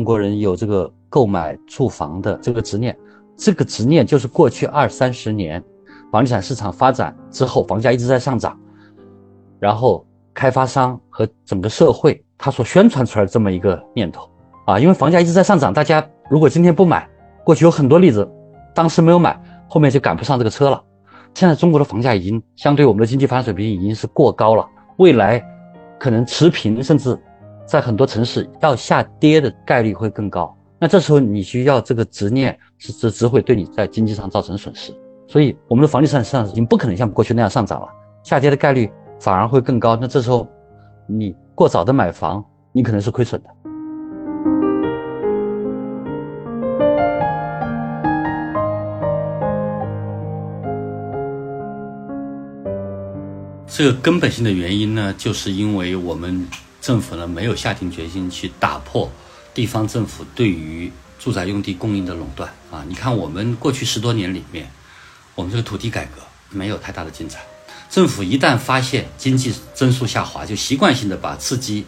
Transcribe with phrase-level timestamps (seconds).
[0.00, 2.96] 中国人有这个购买住房的这个执念，
[3.36, 5.62] 这个执念就是过去二三十年
[6.10, 8.58] 房地产市场发展之后，房价一直在上涨，
[9.58, 10.02] 然后
[10.32, 14.26] 开发商和整个社会他所宣传出来这么一个念头
[14.64, 17.06] 啊，因为房价一直在上涨，大家如果今天不买，
[17.44, 18.26] 过去有很多例子，
[18.74, 19.38] 当时没有买，
[19.68, 20.82] 后面就赶不上这个车了。
[21.34, 25.44] 现在中国的房价已经相对我们的经济发展水平已经是过高了，未来
[25.98, 27.14] 可能持平，甚至
[27.70, 30.52] 在很多城市要下跌的概率会更高。
[30.76, 34.92] 那这时候你需要这个执念，是只只会对你在经济上造成损失。
[35.28, 37.86] 所以我们的房地产市场已经不可能像过去那样上涨了，
[38.24, 39.94] 下跌的概率反而会更高。
[39.94, 40.48] 那这时候
[41.06, 43.48] 你过早的买房，你可能是亏损的。
[53.68, 56.44] 这个根本性的原因呢，就是因为我们
[56.80, 59.10] 政府呢没有下定决心去打破
[59.52, 62.82] 地方政府对于住宅用地供应的垄断啊！
[62.88, 64.70] 你看，我们过去十多年里面，
[65.34, 67.38] 我们这个土地改革没有太大的进展。
[67.90, 71.84] 政府一旦发现经济增速下滑，就习惯性的把刺激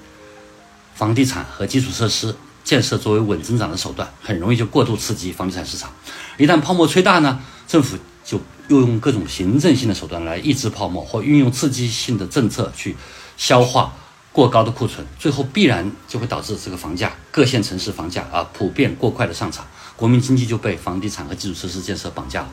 [0.95, 5.91] 房地产和基础设施建设作为稳增长的手段，很容易就过度刺激房地产市场。
[6.37, 12.95] 一旦泡沫吹大呢，政府就又用各种行政性的手段来抑制泡沫，或运用刺激性的政策去
[13.39, 13.95] 消化
[14.33, 19.63] 过高的库存，最后必然就会导致这个房价各线城市房价啊普遍过快的上涨，
[19.95, 22.49] 国民经济就被房地产和基础设施建设绑架了。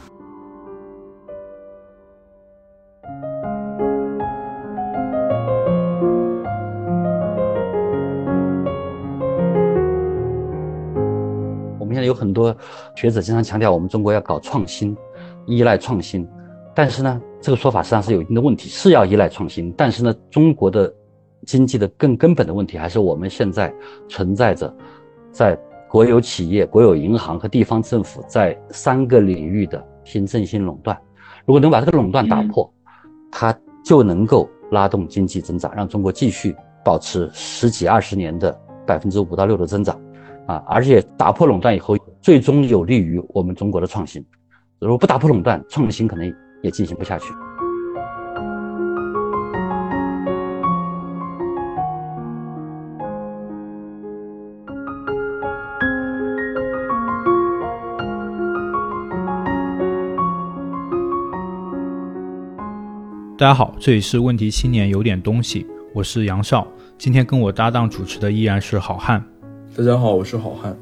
[11.80, 12.54] 我们现在有很多
[12.96, 14.96] 学者经常强调，我们中国要搞创新。
[15.48, 16.28] 依赖创新，
[16.76, 20.94] 但是呢，这个说法实际上是有一定的问题，是要依赖创新，但是呢，中国的
[21.46, 23.74] 经济的更根本的问题还是我们现在
[24.08, 24.74] 存在着，
[25.32, 25.58] 在
[25.90, 30.96] 国有企业、国有银行和地方政府在三个领域的行政性垄断。
[31.46, 32.72] 如果能把这个垄断打破，
[33.32, 36.56] 它就能够拉动经济增长，让中国继续
[36.86, 38.56] 保持十几二十年的
[38.86, 40.00] 百分之五到六的增长，
[40.46, 44.24] 啊，而且打破垄断以后，最终有利于我们中国的创新。
[44.80, 46.32] 如果不打破垄断，创新可能
[46.62, 47.34] 也进行不下去。
[63.40, 66.68] 大家好，这里是问题青年有点东西，我是杨少，
[66.98, 69.26] 今天跟我搭档主持的依然是好汉。
[69.74, 70.78] 大家好，我是好汉。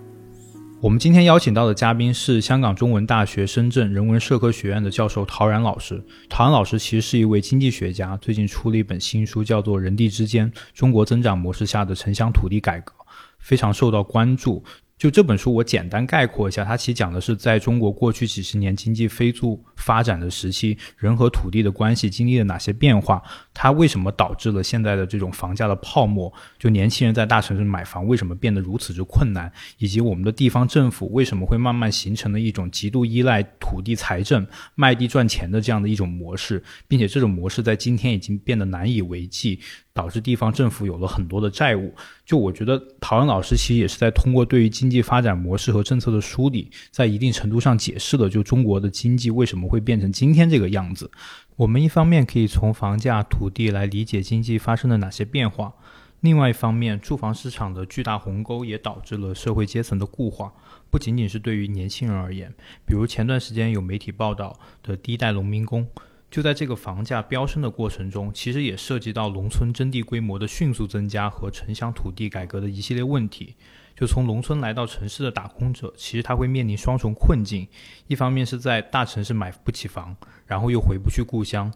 [0.81, 6.03] 我们今天邀请到的嘉宾是香港中文大学深圳人文社科学院的教授陶然老师。
[6.29, 12.91] 陶然老师其实是一位经济学家，最近出了一本新书，叫做《人地之间：中国增长模式下的城乡土地改革》，
[13.38, 14.63] 非常受到关注。
[14.97, 23.22] 就这本书，我简单概括一下，它其实讲的是在中国过去几十年经济飞速发展的时期，人和土地的关系经历了哪些变化，
[23.53, 26.34] 它为什么导致了现在的这种房价的泡沫？
[26.57, 29.52] 就年轻人在大城市买房为什么变得如此之困难？
[29.78, 39.59] 以及我们的地方政府为什么会慢慢形成了一种极度依赖土地财政、卖地赚钱的这样的一种模式，并且这种模式在今天已经变得难以为继。
[39.97, 41.91] 导致地方政府有了很多的债务。
[42.24, 51.09] 就我觉得，陶然老师其实也是在通过对于经济发展模式和政策的梳理，在一定程度上解释了就中国的经济为什么会变成今天这个样子。
[51.56, 55.74] 我们一方面可以从房价、土地来理解经济发生了哪些变化，
[56.19, 60.53] 另外一方面，住房市场的巨大鸿沟也导致了社会阶层的固化，
[60.91, 62.53] 不仅仅是对于年轻人而言。
[62.86, 65.88] 比如前段时间有媒体报道的第一代农民工。
[66.30, 73.56] 就在这个房价飙升的过程中，其实也涉及到农村征地规模的迅速增加和城乡土地改革的一系列问题。
[73.96, 77.68] 就从农村来到城市的打工者，其实他会面临双重困境：
[78.08, 81.74] 一方面是在大城市买不起房，然后又回不去故乡。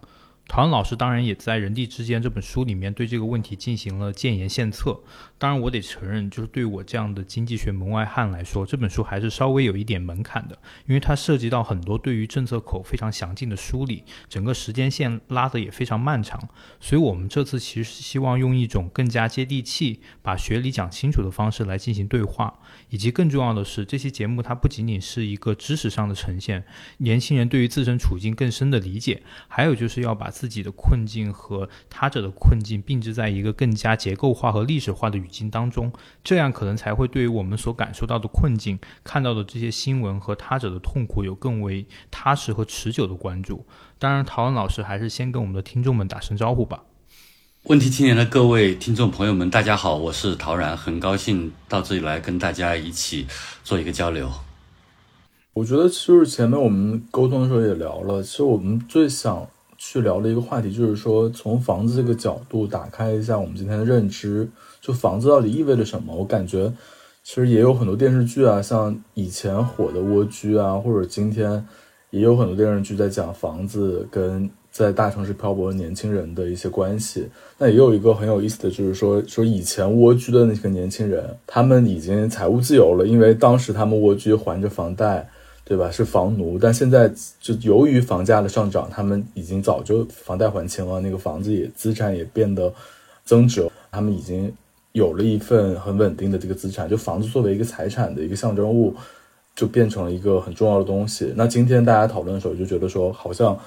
[0.47, 4.99] 陶然老师当然也在《人地之间》这本书里面对这个问题进行了建言献策。
[5.37, 10.57] 当然，我得承认，就是对我这样的经济学门外汉来说，这本书还是稍微有一点门槛的，
[10.87, 16.49] 因为它涉及到很多对于政策口非常详尽的梳理，整个时间线拉得也非常漫长。
[16.81, 22.59] 所以，我们这次其实是希望用一种更加接地气、把学理讲清楚的方式来进行对话。
[22.91, 26.65] 以及更重要的是，这期节目它不仅仅是一个知识上的呈现，
[26.97, 35.91] 年轻人对于自身处境更深的理解，还有就是要把自己的困境和他者的困境并置在一个更加结构化和历史化的语境当中，
[36.21, 43.65] 这样可能才会对于我们所感受到的困境、看到的这些新闻和他者的痛苦有更为踏实和持久的关注。
[43.97, 46.83] 当然，陶文老师还是先跟我们的听众们打声招呼吧。
[47.65, 53.27] 问题青年的各位听众朋友们，大家好，我是陶然，很高兴到这里来跟大家一起
[53.63, 54.27] 做一个交流。
[55.53, 59.47] 我觉得就是前面我们沟通的时候也聊了，其实我们最想
[59.77, 64.49] 去聊的一个话题就是说，从房子这个角度打开一下我们今天的认知，
[64.81, 66.15] 就房子到底意味着什么？
[66.15, 66.73] 我感觉
[67.23, 71.63] 其实也有很多电视剧啊，像以前火的《蜗居》啊，或者今天
[72.09, 77.27] 也有很多电视剧在讲房子跟在大城市漂泊的年轻人的一些关系。
[77.57, 85.29] 那也有一个很有意思的就是说，说以前蜗居的那个年轻人，他们已经财务自由了，因为当时他们蜗居还着房贷。
[85.63, 85.89] 对吧？
[85.89, 87.09] 是房奴，但现在
[87.39, 92.73] 就由于房价的上涨，他们已经早就房贷还清了，那个房子也资产也变得
[93.23, 94.51] 增值，他们已经
[94.91, 98.93] 有了一份很稳定的这个资产，就房子作为一个财产的一个象征物，
[99.55, 101.31] 就变成了一个很重要的东西。
[101.37, 103.57] 那今天大家讨论的时候，就觉得说，好像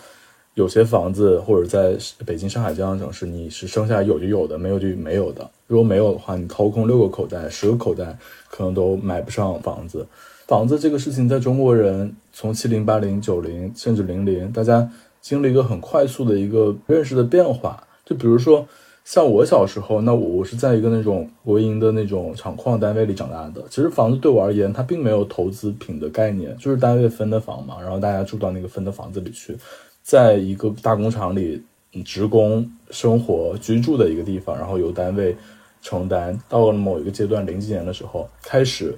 [0.54, 5.50] 有些房子或者在北京、上海这样的城市，你是生下来有就有的，没有就没有的。
[5.66, 8.16] 如果没有的话，你掏空六个口袋、十个口袋，
[8.48, 10.06] 可能都买不上房子。
[10.46, 14.88] 房子这个事情，在中国人从七零、八零、九零，甚至零零，大家
[15.20, 17.82] 经历一个很快速的一个认识的变化。
[18.04, 18.64] 就比如说，
[19.04, 23.64] 像我小时候，那我我是在一个那种国营的那种厂矿单位里长大的。
[23.70, 29.56] 其实房子对我而言，它并没有投资品的概念，就是单位分的房嘛，然后大家住到那个分的房子里去，
[30.04, 31.60] 在一个大工厂里，
[32.04, 35.34] 职工生活居住的一个地方，然后由单位
[35.82, 36.38] 承担。
[36.48, 38.96] 到了某一个阶段，零几年的时候开始，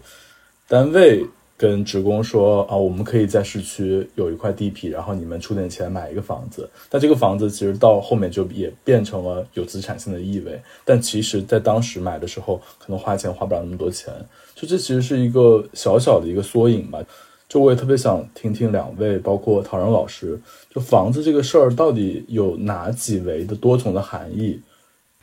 [0.69, 1.25] 单位。
[1.59, 6.69] 跟职工说啊，我们可以在市区有一块地皮，然后你们出点钱买一个房子。
[6.91, 10.61] 但这个房子其实到后面就也变成了有资产性的意味。
[10.85, 14.13] 但其实，在当时买的时候，可能花钱花不了那么多钱。
[14.55, 17.03] 就这其实是一个小小的一个缩影吧。
[17.49, 24.61] 就我也特别想听听两位，包括陶然老师，就房子这个事儿到底有哪几维的多重的含义？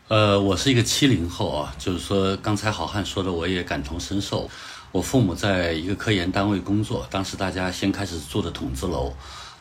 [0.07, 4.49] 呃，我是一个七零后啊，就是说刚才好汉说的，我也感同身受。
[4.91, 9.11] 我父母在一个科研单位工作，当时大家先开始住的筒子楼，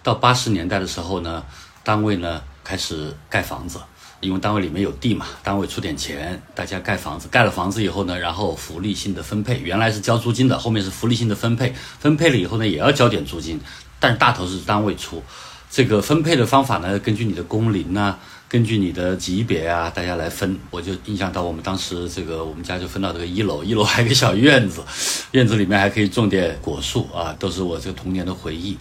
[0.03, 1.43] 到八十年代的时候呢，
[1.83, 3.79] 单位呢开始盖房子，
[4.23, 13.61] 因为单位里面有地嘛，单位出点钱，大家盖房子，盖了房子以后呢，然后福利性的分配，原来是交租金的，后面是福利性的分配，分配了以后呢，也要交点租金，
[14.01, 15.23] 但是大头是单位出，
[15.71, 18.17] 这个分配的方法呢，根据你的工龄呢。
[18.53, 20.59] 根据你的级别啊，大家来分。
[20.71, 24.83] 我就印象到我们当时这个，我们家就分到这个一楼，一楼还有个小院子，
[25.31, 28.77] 院子里面还可以种点果树啊，都是我这个童年的回忆。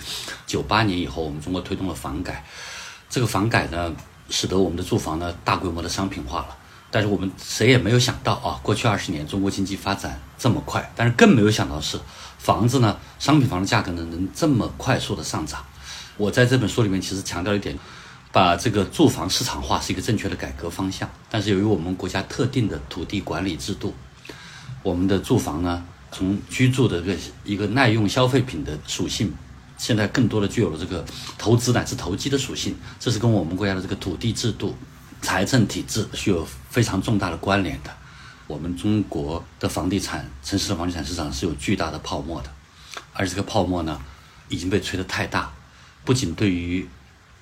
[0.46, 2.46] 九八年以后，我们中国推动了房改，
[3.10, 3.96] 这个房改呢，
[4.31, 6.57] 使得我们的住房呢大规模的商品化了。
[6.89, 12.00] 但是我们谁也没有想到啊，过去二十年中国经济发展这么快，但是更没有想到是
[12.39, 15.63] 房子呢，商品房的价格呢能这么快速的上涨。
[16.18, 17.78] 我在这本书里面其实强调一点。
[18.33, 23.94] 把这个住房市场化是一个正确的改革方向，但是由于我们国家特定的土地管理制度，
[24.83, 25.83] 我们的住房呢，
[26.13, 27.13] 从居住的个
[27.44, 29.33] 一个耐用消费品的属性，
[29.81, 31.04] 现在更多的具有了这个
[31.39, 34.75] 投资乃至投机的属性，这是跟我们国家的这个土地制度、
[35.24, 37.89] 财政体制是有非常重大的关联的。
[38.45, 42.50] 我们中国的房地产、城市的房地产市场是有巨大的泡沫的，
[43.13, 44.00] 而这个泡沫呢，
[44.50, 45.51] 已经被吹得太大，
[46.06, 46.88] 不仅对于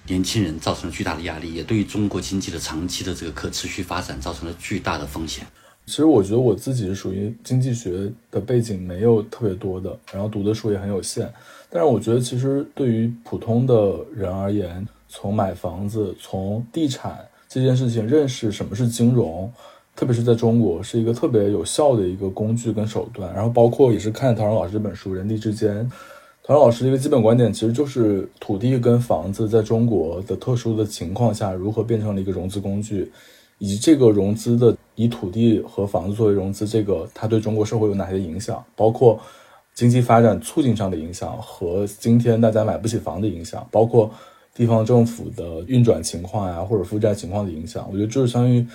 [0.08, 5.46] 年轻人造成了巨大的压力，也对于中国经济的长期的这个可持续发展造成了巨大的风险。
[5.86, 11.30] 其实我觉得我自己是属于经济学的背景没有特别多的，然后读的书也很有限。
[11.70, 19.52] 但是我觉得，其实对于普通的人而言，从买房子、从地产这件事情认识什么是金融，
[19.96, 23.34] 特别是在中国，是一个特别有效的一个工具跟手段。
[23.34, 25.86] 然后包括也是看陶然老师这本书《人地之间》。
[26.44, 33.12] 唐老师的一个基本观点，其实就是土地跟房子在中国的特殊的情况下，如何变成了一个融资工具，
[33.60, 39.20] 以及这个融资的以土地和房子作为融资，这个它对中国社会有哪些影响，包括
[39.80, 44.12] 经济发展促进上的影响和今天大家买不起房的影响，包括
[44.54, 47.88] 地方政府的运转情况呀，或者负债情况的影响。
[47.90, 48.68] 我觉得就是相当于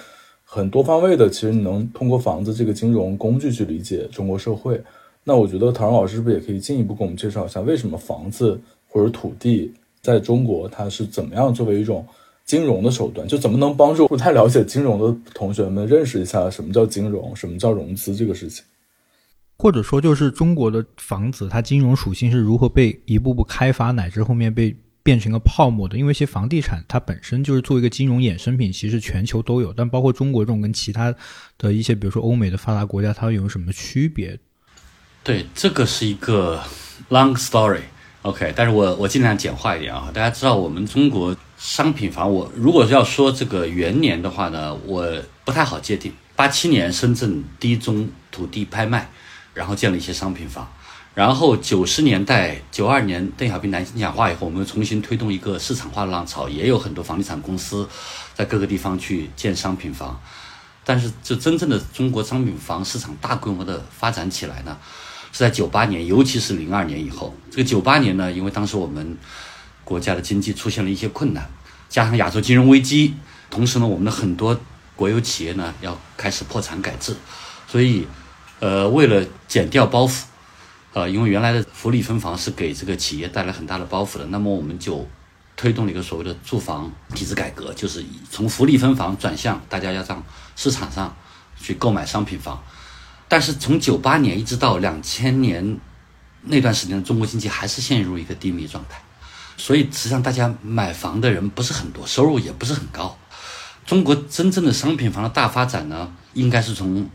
[0.46, 4.82] 很多方位的，其实你能通过房子这个金融工具去理解中国社会。
[5.24, 8.58] 那我觉得唐老师是不是也可以进一步给我们介绍一下，为什么房子
[8.88, 12.02] 或者土地在中国它是怎么样作为一种
[12.46, 13.28] 金融的手段？
[13.28, 18.64] 就怎么能帮助不太了解金融的同学们认识一下什么叫金融，什么叫融资这个事情？
[19.56, 25.96] 或者说，就是中国的房子它金融属性是如何被一步步开发，乃至后面被变成了泡沫的？
[25.96, 31.14] 因为一些房地产它本身就是作为一个金融衍生品，其实全球都有，但包括中国这种跟其他
[31.56, 34.38] 的一些，比如说欧美的发达国家，它有什么区别？
[35.22, 36.60] 对，这个是一个
[37.08, 40.10] long story，OK，但是我我尽量简化一点啊。
[40.12, 45.06] 大家知道我们中国商品房，我如果要说这个元年的话呢，我
[45.44, 46.12] 不太好界定。
[46.36, 49.08] 八七年深圳第一宗土地拍卖，
[49.54, 50.70] 然后建了一些商品房，
[51.14, 57.88] 然后九十年代九二年邓小平南京讲话以后，我们又重新推动一个市场化的浪潮，也有很多房地产公司
[58.34, 60.20] 在各个地方去建商品房。
[60.84, 64.76] 但是，就真正的中国商品房市场大规模的发展起来呢？
[65.32, 67.34] 是在九八年，尤其是零二年以后。
[67.50, 69.16] 这个九八年呢，因为当时我们
[69.82, 71.48] 国家的经济出现了一些困难，
[71.88, 73.14] 加上亚洲金融危机，
[73.48, 74.60] 同时呢，我们的很多
[74.94, 77.16] 国有企业呢要开始破产改制，
[77.66, 78.06] 所以，
[78.64, 80.22] 呃，为了减掉包袱，
[80.94, 85.06] 呃，因为原来的福利分房是给这个企业带来很大的包袱的，那么我们就
[85.54, 90.24] 推动了一个所谓的住房体制改革，就是从福利分房转向大家要上
[90.56, 91.14] 市场上
[91.60, 92.64] 去购买商品房。
[93.28, 95.78] 但是从九八年一直到两千年
[96.40, 98.98] 那段时间，中国经济还是陷入一个低迷状态，
[99.58, 103.18] 所以实际上大家买房的人不是很多，收入也不是很高。
[103.84, 107.06] 中国真正的商品房的大发展呢，应该是从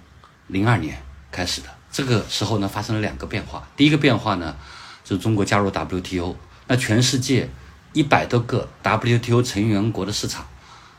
[0.45, 1.67] 零二年开始的。
[1.91, 3.67] 这个时候呢，发生了两个变化。
[3.75, 4.55] 第一个变化呢，
[5.03, 6.35] 就是中国加入 WTO，
[6.67, 7.49] 那全世界
[7.93, 10.45] 一百多个 WTO 成员国的市场，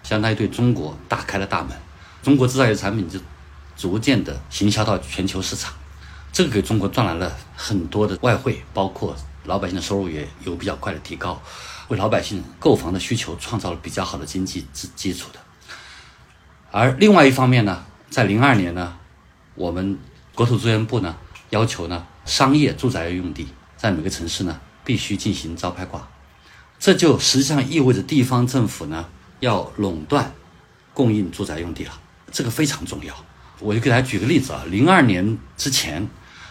[0.02, 1.76] 相当于对中国打开了大门，
[2.22, 3.18] 中国制造业产品就。
[3.76, 5.72] 逐渐的行销到全球市场，
[6.30, 11.40] 这个给中国赚来了很多的外汇，包括老百姓的收入也有比较快的提高，
[11.88, 15.40] 为老百姓购房的需求创造了比较好的经济基基础的。
[16.70, 18.99] 而另外一方面呢，在零二年呢，
[19.54, 19.99] 我们
[20.40, 21.14] 国土资源部呢
[21.50, 26.09] 要求呢，商业住宅用地在每个城市呢必须进行招拍挂，
[26.78, 29.04] 这就实际上意味着地方政府呢
[29.40, 30.32] 要垄断
[30.94, 31.92] 供应住宅用地了，
[32.32, 33.14] 这个非常重要。
[33.59, 36.09] 我就给大家举个例子啊，零二年之前，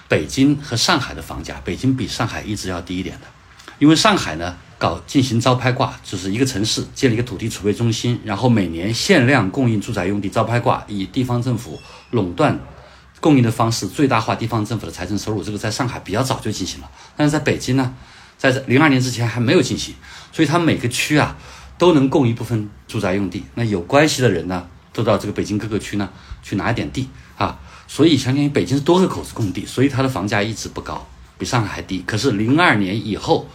[0.07, 3.25] 北京和上海的房价，北京比上海一直要低一点的，
[3.79, 11.81] 因为上海呢搞进行招拍挂，就是一个城市建了一个土地储备中心，然后每年限量供应住宅用地招拍挂，以地方政府
[12.11, 12.55] 垄断
[13.19, 17.93] 供应的方式最大化地方政府的财政收入，这个在上海比较早就进行了，但是在北京呢，
[18.37, 19.93] 在零二年之前还没有进行，
[20.31, 21.35] 所以它每个区啊
[21.77, 24.67] 都能供一部分住宅用地，那有关系的人呢？
[24.91, 26.09] 都到这个北京各个区呢
[26.41, 27.07] 去拿一点地
[27.37, 31.07] 啊，所以相当于北京是多个口子供地，所以它的房价一直不高，
[31.37, 32.03] 比上海还低。
[32.07, 33.47] 可是零二年以后，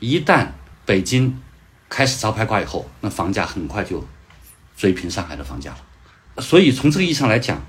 [0.00, 0.48] 一旦
[0.84, 1.40] 北京
[1.88, 4.04] 开始招拍挂以后，那房价很快就
[4.76, 6.42] 追平上海的房价了。
[6.42, 7.62] 所以从这个意义上来讲，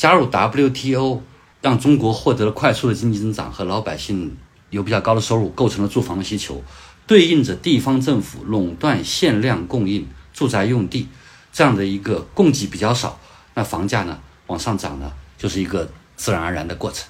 [0.00, 1.20] 加入 WTO
[1.60, 4.34] 让中国获得了快速的经济增长和老百姓
[4.70, 6.64] 有比较高的收入，构成了住房的需求，
[7.06, 11.06] 对应着地方政府垄断限量供应住宅用地。
[11.52, 13.20] 这样的一个供给比较少，
[13.52, 17.06] 那房价呢往上涨呢，就是一个自然而然的过程。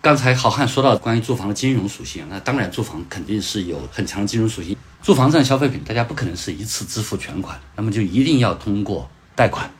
[0.00, 4.76] 刚才好汉说到关于住房的金融属性，那当然住房肯定是有很强的金融属性。
[5.00, 9.70] 住房这样消费品，大家不可能是一次支付全款，那么就一定要通过贷款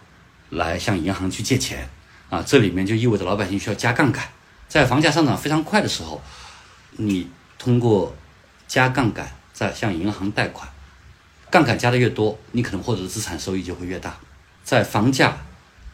[0.50, 1.88] 来向银行去借钱
[2.34, 2.44] 啊。
[2.46, 4.24] 这里面就意味着老百姓需要加杠杆，
[4.68, 6.20] 在房价上涨非常快的时候，
[6.92, 8.14] 你通过
[8.66, 10.68] 加杠杆再向银行贷款。
[11.50, 14.16] 杠杆加的越多，你可能获得的资产收益就会越大。
[14.64, 15.36] 在房价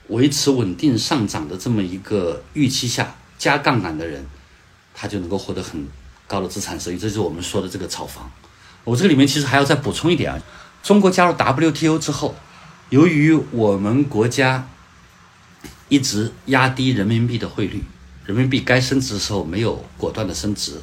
[0.09, 4.27] 维持稳定上涨的这么一个预期下，加杠杆的人，
[4.95, 5.87] 他就能够获得很
[6.27, 6.97] 高的资产收益。
[6.97, 8.31] 这就是我们说的这个炒房。
[8.85, 10.41] 我这个里面其实还要再补充一点啊，
[10.83, 12.35] 中国加入 WTO 之后，
[12.89, 14.67] 由于我们国家
[15.91, 17.85] 一直压低人民币的汇率，
[18.25, 20.81] 人民币该升值的时候没有果断的升值。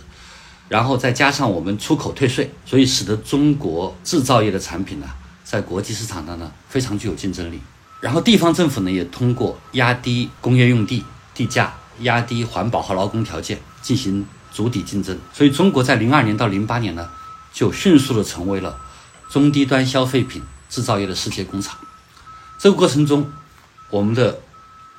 [0.69, 5.07] 然后再加上我们出口退税，所以使得中国制造业的产品呢，
[5.43, 7.59] 在国际市场上呢非常具有竞争力。
[8.01, 15.17] 然后地方政府呢也通过压低工业用地地价、压低环保和劳工条件进行筑底竞争。
[15.33, 17.09] 所以中国在零二年到零八年呢，
[17.53, 18.77] 就迅速的成为了
[19.29, 21.77] 中低端消费品制造业的世界工厂。
[22.59, 23.31] 这个过程中，
[23.89, 24.37] 我们的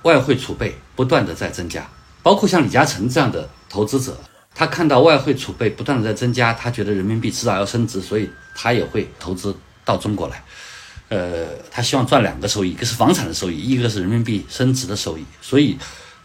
[0.03, 1.89] 外汇储备不断的在增加，
[2.23, 4.17] 包括像李嘉诚这样的投资者。
[4.55, 10.43] 他看到外汇储备不断的在增加，他觉得人民币迟早要升值，所以他也会投资到中国来。
[11.11, 15.25] 呃，他希望赚两个收益，一个是房产的收益，一个是人民币升值的收益。
[15.41, 15.79] 所以，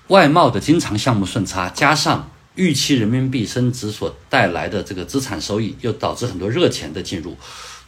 [0.07, 7.37] 外贸的经常项目顺差加上预期人民币升值所带来的这个资产收益，又导致很多热钱的进入。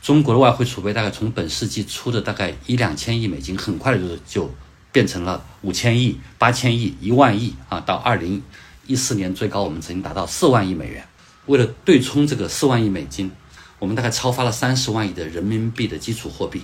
[0.02, 4.56] 中国的外汇储备大概从本世纪初的大概一两千亿美金，很快就就
[4.96, 8.42] 变成了五千亿、八千亿、一万亿啊，到二零。
[8.88, 11.06] 一四年最高，我们曾经达到四万亿美元。
[11.48, 13.30] 为了对冲这个四万亿美金，
[13.78, 16.62] 我们大概超发了三十万亿的人民币的基础货币。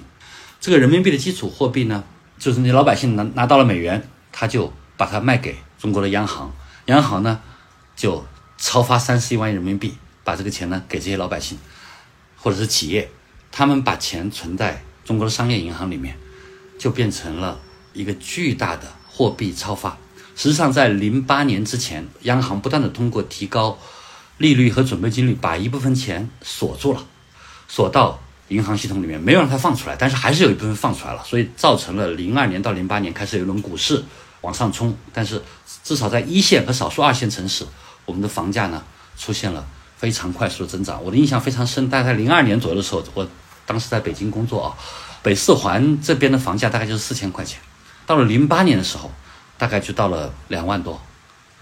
[0.62, 2.06] 这个人民币的基础货币呢，
[2.40, 6.54] 就是你老百姓拿拿到了美元，他就把它卖给中国的央行，
[6.86, 7.42] 央行呢
[7.98, 8.24] 就
[8.58, 11.58] 超发三十一万亿人民币，把这个钱呢给这些老百姓
[12.38, 13.10] 或者是企业，
[13.52, 16.16] 他们把钱存在中国的商业银行里面，
[16.78, 17.60] 就变成了
[17.94, 19.98] 一个巨大的货币超发。
[20.36, 23.78] 实际上，在零八年之前，央行不断的通过提高
[24.38, 27.04] 利率和准备金率，把一部分钱锁住了，
[27.68, 34.04] 锁到银行系统里面，没有让它放出来，但是还是有一部分放出来了，所以造成了零二年到零八年开始有一轮股市
[34.42, 35.42] 往上冲，但是
[35.84, 37.66] 至少在一线和少数二线城市，
[38.06, 38.84] 我们的房价呢
[39.18, 39.68] 出现了
[39.98, 41.04] 非常快速的增长。
[41.04, 43.28] 我的印象非常深，大概在零二年左右的时候，我
[43.66, 44.74] 当时在北京工作啊，
[45.22, 47.60] 北四环这边的房价大概就是四千块钱，
[48.06, 49.12] 到了零八年的时候。
[49.62, 51.00] 大概就到了两万多，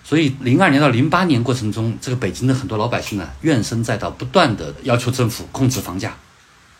[0.05, 6.15] 所以零二年到零八年过程中，这个北京的很多老百姓呢怨声载道，不断的要求政府控制房价，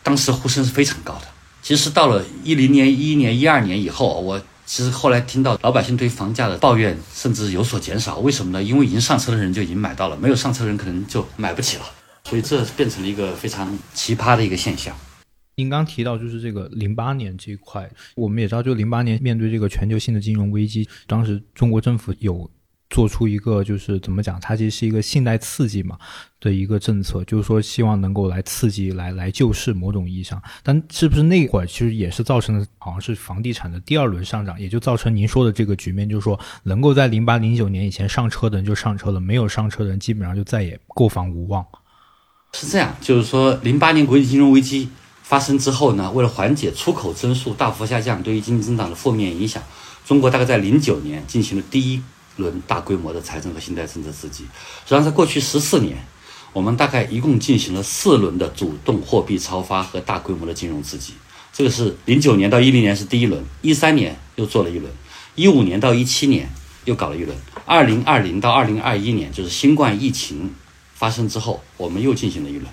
[0.02, 1.26] 当时呼声是非常高的。
[1.60, 8.16] 其实到了一零年、一一年、一二年以后，我其实后来听到老百姓对房价的抱怨甚至有所减少。
[8.20, 8.62] 为什么呢？
[8.62, 11.84] 因为已经上车的人就已经买到了，没有上车的人可能就买不起了，
[12.24, 14.96] 所以这变成了一个非常奇葩的一个现象。
[15.60, 22.50] 您刚提到就是这个零八年这一块，我们也知道，就零八年面对这个全球性的金融危机，当时中国政府有
[22.88, 25.98] 做出一个就是怎么讲，它其实是一个信贷刺激嘛
[26.40, 30.42] 的一个政策，就是说希望能够来刺激来来救市某种意义上。
[30.62, 41.62] 但是不是那会儿其实也是造成了好像是房地产的第二轮上涨，也就造成您说的这个局面，就是说能够在零八零九年以前上车的人就上车了，没有上车的人基本上就再也购房无望。
[42.54, 44.88] 是这样，就是说零八年国际金融危机。
[45.30, 49.62] 发生之后呢，为了缓解出口增速大幅下降对于经济增长的负面影响，
[50.04, 52.02] 中国大概在零九年进行了第一
[52.34, 54.42] 轮大规模的财政和信贷政策刺激。
[54.42, 56.04] 实际上，在过去十四年，
[56.52, 61.14] 我们大概一共进行了四轮的主动货币超发和大规模的金融刺激。
[61.52, 64.92] 这个是零九年到一零年是第一轮，一三年又做了一轮，
[65.36, 66.50] 一五年到一七年
[66.86, 70.52] 又搞了一轮，二零二零到二零二一年就是新冠疫情
[70.92, 72.66] 发生之后，我们又进行了一轮。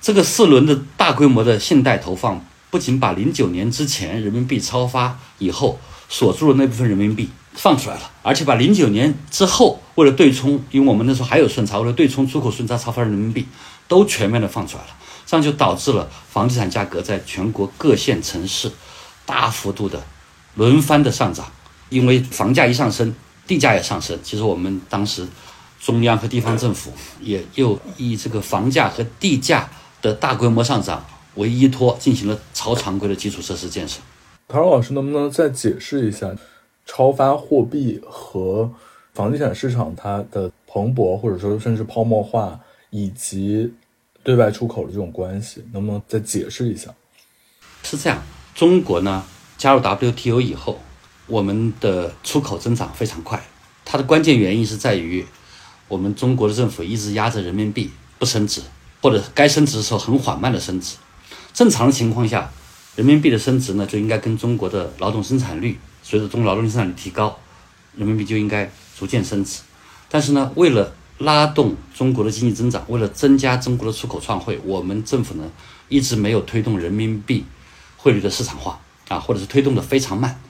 [0.00, 13.46] 这个四轮的大规模的信贷投放，不仅把零九年之前人民币超发以后锁住了那部分人民币放出来了，而且把零九年之后为了对冲，因为我们那时候还有顺差，为了对冲出口顺差超发人民币，
[13.88, 14.88] 都全面的放出来了，
[15.26, 18.72] 这样就导致了房地产价格在全国各线城市
[19.26, 20.02] 大幅度的
[20.54, 21.46] 轮番的上涨，
[21.90, 23.14] 因为房价一上升，
[23.46, 24.18] 地价也上升。
[24.22, 25.28] 其实我们当时
[25.78, 29.68] 中央和地方政府也又以这个房价和地价。
[30.02, 34.00] 的大规模上涨为依托，进行了超常规的基础设施建设。
[34.48, 36.34] 唐老师，能不能再解释一下
[36.84, 38.70] 超发货币和
[39.14, 42.58] 房地产市场它的蓬勃，或者说甚至泡沫化，
[42.90, 43.72] 以及
[44.22, 45.64] 对外出口的这种关系？
[45.72, 46.92] 能不能再解释一下？
[47.82, 48.20] 是这样，
[48.54, 49.24] 中国呢
[49.56, 50.80] 加入 WTO 以后，
[51.26, 53.40] 我们的出口增长非常快。
[53.84, 55.24] 它的关键原因是在于
[55.88, 58.60] 我们中国的政府一直压着人民币不升值。
[59.00, 60.96] 或者该升值的时候很缓慢的升值，
[61.52, 62.50] 正常的情况下，
[62.96, 67.38] 人民币的升值呢就应该跟中国的劳动生产率随着中劳动生产率提高，
[67.96, 69.60] 人民币就应该逐渐升值。
[70.08, 75.44] 但是呢，为了拉动中国的经济增长，为了增加中国的出口创汇，我们政府呢
[75.88, 77.44] 一直没有推动人民币
[77.96, 80.40] 汇率的市场化啊，或者是推动的非常慢。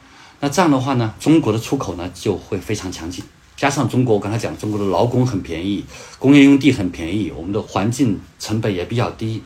[0.40, 3.24] 那这样的话呢，中国的出口呢就会非常强劲。
[3.60, 5.84] 加上中国，我刚才讲，中国的劳工很便宜，
[6.18, 9.42] 工业用地很便宜，我们的环境成本也比较低，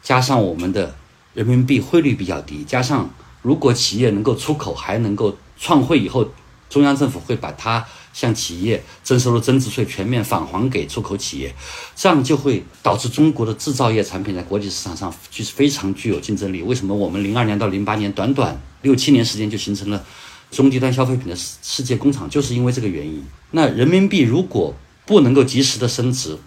[0.00, 0.94] 加上我们的
[1.34, 3.10] 人民币汇率比较低，加上
[3.42, 6.24] 如果企业能够出口，还能够创汇以后，
[6.70, 11.52] 中央政府会把它向企业征收的增值税全面返还给出口企业，
[11.96, 16.62] 这样就会导致中国的制造业产品在国际市场上就是非常具有竞争力。
[16.62, 20.04] 为什么我们零二年到零八年短短六七年时间就形成了？
[20.50, 23.24] 中低端消费品的世世界工厂，就是因为这个原因。
[23.50, 24.74] 那人民币如果
[25.06, 26.38] 不能够及时的升值，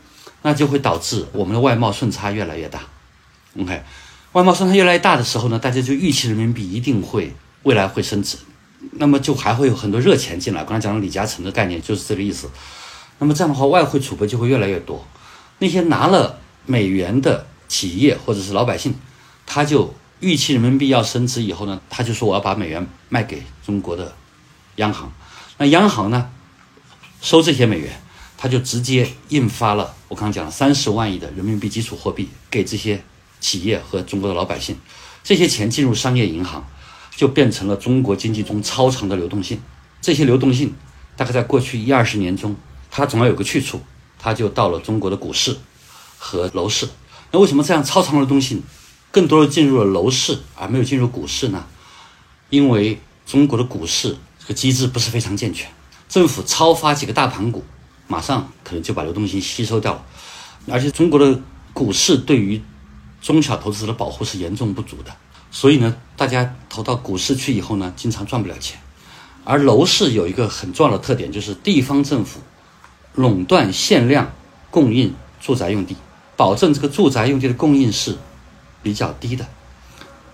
[0.42, 2.82] 那就会导致我们的外贸顺差越来越大。
[3.60, 3.84] OK，
[4.34, 7.34] 外贸顺差越来越大的时候呢，大家就预期人民币一定会
[7.64, 8.38] 未来会升值，
[8.94, 10.64] 那么就还会有很多热钱进来。
[10.64, 12.50] 刚才讲的李嘉诚的概念就是这个意思。
[13.20, 15.06] 那么这样的话，外汇储备就会越来越多。
[15.60, 18.96] 那些拿了美元的企业或者是老百姓，
[19.46, 19.94] 他就。
[20.22, 24.16] 预期人民币要升值以后呢，他就说我要把美元卖给中国的
[24.76, 25.12] 央行，
[25.58, 26.30] 那央行呢
[27.22, 28.02] 收这些美元，
[28.38, 33.04] 他就直接印发了我刚刚讲了三十万亿的人民币基础货币给这些
[33.40, 34.78] 企业和中国的老百姓，
[35.24, 36.66] 这些钱进入商业银行，
[37.16, 39.60] 就变成了中国经济中超长的流动性。
[40.02, 40.76] 这些流动性
[41.16, 42.56] 大概在过去一二十年中，
[42.92, 43.82] 它总要有个去处，
[44.20, 45.58] 它就到了中国的股市
[46.20, 46.88] 和楼市。
[47.32, 48.62] 那为什么这样超长流动性？
[49.12, 51.66] 更多的进入了楼市，而没有进入股市呢？
[52.50, 55.70] 因为中国的股市这个机制不是非常健全，
[56.10, 57.64] 政府超发几个大盘股，
[58.08, 60.06] 马上可能就把流动性吸收掉了。
[60.68, 61.40] 而且中国的
[61.74, 62.62] 股市对于
[63.22, 65.12] 中小投资者的保护是严重不足的，
[65.52, 68.80] 所以呢，大家投到股市去以后呢，经常赚不了钱。
[69.44, 72.40] 而楼市有一个很重要的特点，就是地方政府
[73.16, 74.32] 垄断限量
[74.70, 75.96] 供应住宅用地，
[76.38, 78.18] 保证这个住宅用地的供应是
[78.82, 79.46] 比较低的。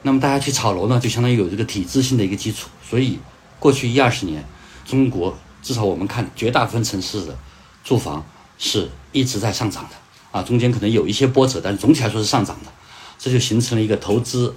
[0.03, 2.69] 那么大家去炒楼呢，就相当于有这个体制性的一个基础。
[2.87, 3.19] 所以
[3.59, 4.43] 过去一二十年，
[4.85, 7.35] 中国至少我们看绝大部分城市的
[7.83, 8.25] 住房
[8.57, 9.95] 是一直在上涨的
[10.31, 12.71] 啊，中间可能有一些波折，但是总体来说是上涨的。
[13.17, 14.53] 这就形成了一个投资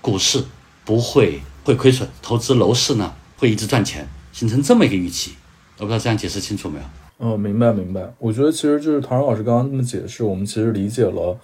[0.00, 0.44] 股市
[0.84, 3.14] 不会会亏损，投资楼市呢。
[3.40, 5.32] 会一直赚钱，形成这么一个预期，
[5.78, 6.84] 我不知道这样解释清楚没有？
[7.20, 8.12] 嗯，明白明白。
[8.18, 11.38] 我觉得其实就是唐然老师刚刚那么解释，我们其实理解了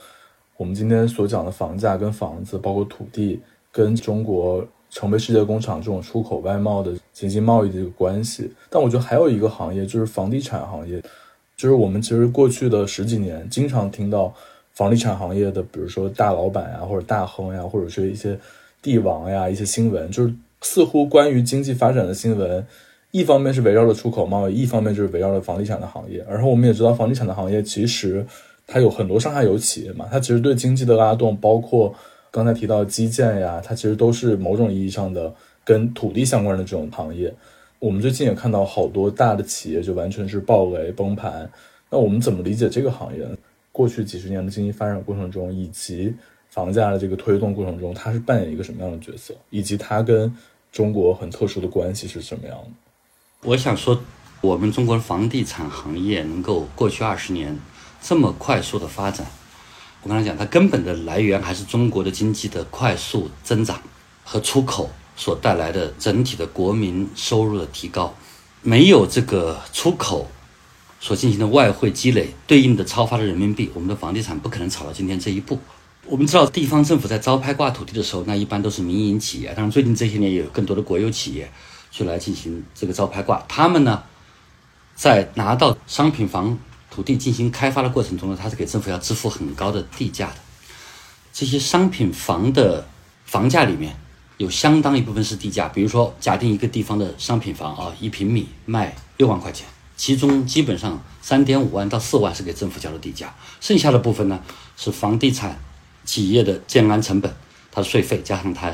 [0.56, 3.40] 我们今天所讲的房价跟房子，包括土地
[3.70, 8.50] 跟中国成为世界工厂这种出口外贸的经济贸易的一个关系。
[8.70, 11.02] 但我觉得还有一个行业就是房地产行业，
[11.56, 14.32] 就是我们其实过去的十几年经常听到
[14.72, 18.38] 房地产行业的，比如说大老板呀，或者大亨呀，或者是一些
[18.80, 20.34] 帝王呀，一些新闻就是。
[20.62, 22.66] 似乎关于经济发展的新闻，
[23.10, 26.24] 一方面是围绕着出口贸易，一方面就是围绕着房地产的行业。
[26.28, 28.26] 然后我们也知道，房地产的行业其实
[28.66, 31.94] 它有很多上下游企业嘛，它其实对经济的拉动，包括
[32.31, 35.33] 刚才提到基建呀，它其实都是某种意义上的
[35.64, 37.33] 跟土地相关的这种行业。
[37.79, 41.48] 我们最近也看到好多大的企业就完全是暴雷崩盘。
[41.90, 43.24] 那我们怎么理解这个行业？
[43.70, 46.12] 过去几十年的经济发展过程中，以及
[46.48, 49.35] 房价的这个推动过程中，它是扮演一个什么样的角色？
[49.50, 50.35] 以及它跟
[50.72, 52.70] 中国很特殊的关系是什么样的？
[53.48, 54.00] 我想说，
[54.40, 57.57] 我们中国房地产行业能够过去二十年
[58.00, 59.26] 这么快速的发展，
[60.02, 63.80] 我刚才讲，它根本的来源还是中国的经济的快速增长
[64.24, 68.14] 和出口所带来的整体的国民收入的提高。
[68.62, 70.28] 没有这个出口
[70.98, 75.59] 所进行的外汇积累，对应的超发的人民币，我们的房地产不可能炒到今天这一步。
[76.06, 79.48] 我们知道，地方政府在招拍挂土地的时候，那一般都是民营企业。
[79.54, 81.50] 当然，最近这些年也有更多的国有企业
[81.90, 83.44] 去来进行这个招拍挂。
[83.48, 84.02] 他们呢，
[84.94, 86.59] 在拿到商品房
[86.90, 90.37] 土地进行开发的过程中呢，他是给政府要支付很高的地价的。
[91.33, 92.87] 这些商品房的
[93.25, 93.96] 房价里面
[94.38, 95.68] 有相当一部分是地价。
[95.68, 104.40] 比如说，假定一个地方的商品房啊，一平米卖六万块钱，其中基本上三点五万到四万是给政府交的地价，剩下的部分呢
[104.77, 105.59] 是房地产。
[106.05, 107.35] 企业的建安成本，
[107.72, 108.72] 它的税费加上它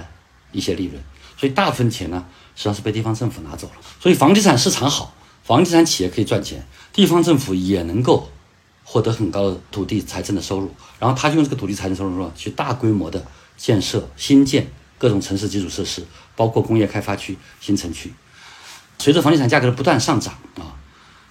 [0.52, 1.02] 一些利润，
[1.34, 3.72] 所以大部分钱呢实际上是被地方政府拿走了。
[3.98, 8.28] 所以房地产市场好，房地产企业可以赚钱，地方政府也能够
[8.84, 10.70] 获得很高的土地财政的收入。
[10.98, 13.24] 然后他就用这个土地财政收入去大规模的
[13.56, 16.04] 建设新建各种城市基础设施，
[16.36, 18.12] 包括工业开发区、新城区。
[18.98, 20.76] 随着房地产价格的不断上涨啊，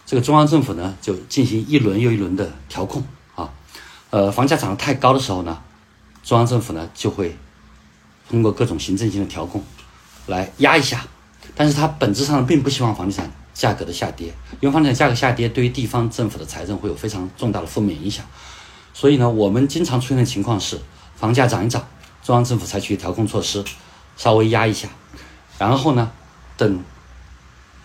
[0.06, 3.54] 这个中央政府呢就进行一轮又一轮的调控啊，
[4.10, 5.62] 呃，房价涨得太高的时候呢。
[6.24, 7.36] 中央政府呢就会
[8.30, 9.63] 通过各种行政性的调控
[10.28, 11.04] 来压一下，
[11.56, 18.25] 但是它本质上并不希望房地产价格的下跌，因为房地产价格下跌对于地方政府的财政会有非常重大的负面影响。
[18.93, 20.79] 所以呢，我们经常出现的情况是，
[21.15, 21.87] 房价涨一涨，
[22.23, 23.63] 中央政府采取调控措施，
[24.17, 24.89] 稍微压一下，
[25.57, 26.11] 然后呢，
[26.57, 26.83] 等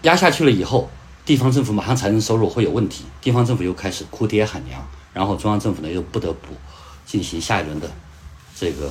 [0.02, 0.90] 压下去了以后，
[1.24, 6.48] 地方政府马上财政收入会有问题，地方政府又开始哭爹喊娘，然后中央政府呢又不得不
[7.04, 7.90] 进行下一轮的。
[8.58, 8.90] 这个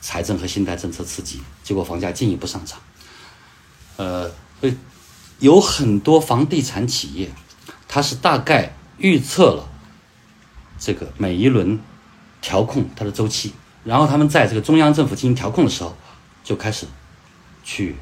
[0.00, 2.78] 财政和信贷政策刺激，结果房价进一步上涨。
[3.96, 4.72] 呃，会
[5.38, 7.30] 有很多房地产企业，
[7.86, 9.68] 它是大概预测了
[10.78, 11.78] 这个每一轮
[12.40, 13.52] 调控它的周期，
[13.84, 15.96] 然后他们在这个中央政府进行调控的时候，
[16.42, 16.86] 就开始
[17.62, 17.96] 去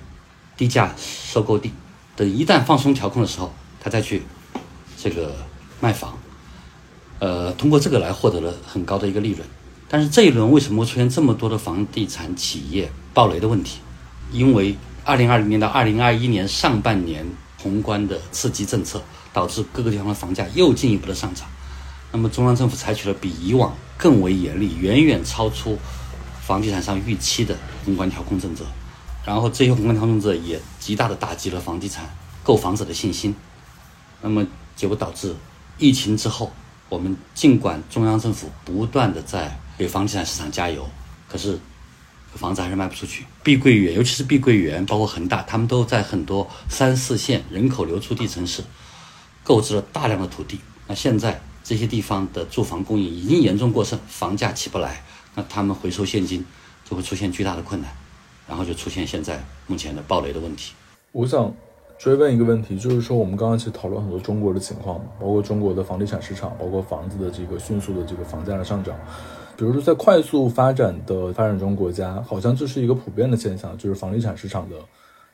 [0.57, 1.73] 低价收购地，
[2.15, 4.23] 等一旦放松调控的时候，他再去
[4.97, 5.37] 这个
[5.81, 6.19] 卖房，
[7.19, 9.47] 呃，通过这个来获得了很高的一个利润。
[9.89, 13.81] 但是这一轮为什么会出现这么多的房地产企业暴雷的问题？
[14.33, 17.25] 因为二零二零年到二零二一年上半年
[17.63, 19.01] 宏观的刺激政策，
[19.33, 21.47] 导致各个地方的房价又进一步的上涨。
[22.11, 25.79] 那么中央政府采取了比以往更为严厉、远远超出
[26.41, 28.65] 房地产商预期的宏观调控政策，
[29.25, 32.05] 然后这些宏观调控政策也极大的打击了房地产
[32.43, 33.33] 购房者的信心。
[34.21, 35.33] 那么结果导致
[35.79, 36.51] 疫情之后，
[36.89, 40.85] 我们尽管中央政府不断的在给房地产市场加油，
[41.29, 41.57] 可是
[42.37, 43.25] 房子还是卖不出去。
[43.43, 48.63] 碧桂园，尤其是碧桂园，包括恒大，他们都在很多三四线人口流出地城市
[49.43, 50.61] 购置了大量的土地。
[50.87, 55.03] 那现在这些地方的住房供应已经严重过剩，房价起不来，
[55.35, 56.45] 那他们回收现金
[56.85, 57.91] 就会出现巨大的困难，
[58.49, 60.73] 然后就出现现在目前的暴雷的问题。
[61.13, 61.53] 我想
[61.99, 68.95] 追问一个问题，就是说我们刚刚其实讨论很多中国的情况，包括中国的房地产市场，包括房子的这个迅速的这个房价的上涨。
[69.57, 74.77] 比如说在快速发展的发展中国家，好像这是一个普遍的现象，就是房地产市场的，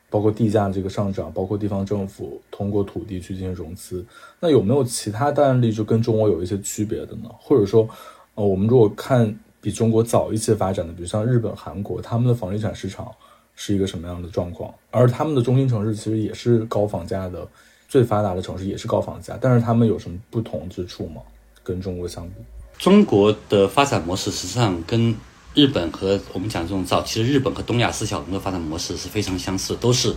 [0.08, 4.04] 包括地价这个上涨，包括地方政府通过土地去进行融资。
[4.40, 7.28] 那有没有其他的案例就跟中国有一些区别的呢？
[7.40, 7.88] 或者说，
[8.34, 13.10] 呃，我们如果看比中国早一些发展的，比如像日本、韩国，他们的房地产市场。
[13.54, 14.74] 是一个什么样的状况？
[14.90, 17.46] 而他们的中心城市其实也是高房价的，
[17.86, 21.20] 最发达的城市也是高房价，但是他们有什么不同之处吗？
[21.62, 22.34] 跟中国相比，
[22.82, 25.14] 中国的发展模式实际上跟
[25.54, 30.16] 日本和我们讲这种早期的日本和东亚四小龙的发展模式是非常相似，都是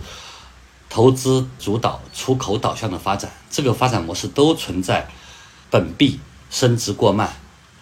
[0.90, 3.30] 投资主导、出口导向的发展。
[3.48, 5.08] 这个发展模式都存在
[5.70, 6.18] 本币
[6.50, 7.32] 升值过慢、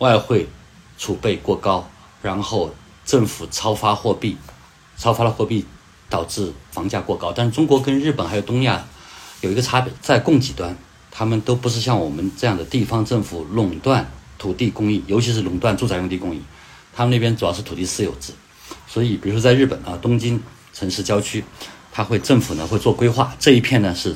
[0.01, 0.51] 外汇
[0.99, 1.89] 储备过高，
[2.21, 2.75] 然后
[3.07, 4.37] 政府超发货币。
[4.99, 5.65] 超发了货币，
[6.11, 7.33] 导致房价过高。
[7.33, 8.85] 但是中国跟日本还有东亚
[9.41, 10.77] 有一个差别，在供给端，
[11.11, 14.13] 他们都不是像我们这样的地方政府垄断
[14.45, 16.43] 土地供应，尤其是垄断住宅用地供应。
[16.95, 18.35] 他们那边主要是土地私有制，
[18.87, 20.39] 所以比如说在日本啊，东京
[20.75, 21.43] 城市郊区，
[21.91, 24.15] 它会政府呢会做规划，这一片呢是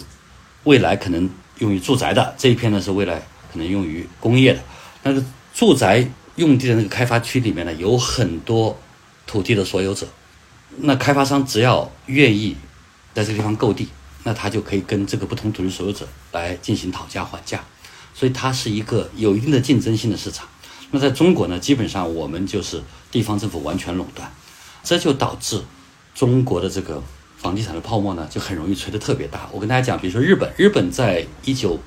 [0.65, 4.61] 未来可能用于住宅的，这一片呢是未来可能用于工业的。
[5.03, 8.79] 但是住宅用地的那个开发区里面呢，有很多
[9.27, 10.07] 土地的所有者。
[10.77, 12.55] 那开发商只要愿意
[13.15, 13.89] 在这个地方购地，
[14.25, 17.65] 那他就可以跟这个不同土地所有者来进行讨价还价，
[18.19, 20.49] 所以它是一个有一定的竞争性的市场。
[20.91, 24.29] 那在中国呢，基本上我们就是地方政府完全垄断，
[24.83, 25.63] 这就导致
[26.15, 27.03] 中国的这个
[27.37, 29.49] 房地产的泡沫呢就很容易吹得特别大。
[29.53, 31.79] 我跟大家讲，比如说日本，日本在一九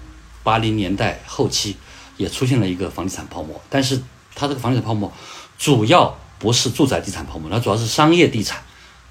[0.44, 1.76] 八零年代后期
[2.18, 4.02] 也出现了一个房地产泡沫，但是
[4.34, 5.12] 它这个房地产泡沫
[5.58, 8.62] 主要不是住宅地产泡沫，它主要是商业地产。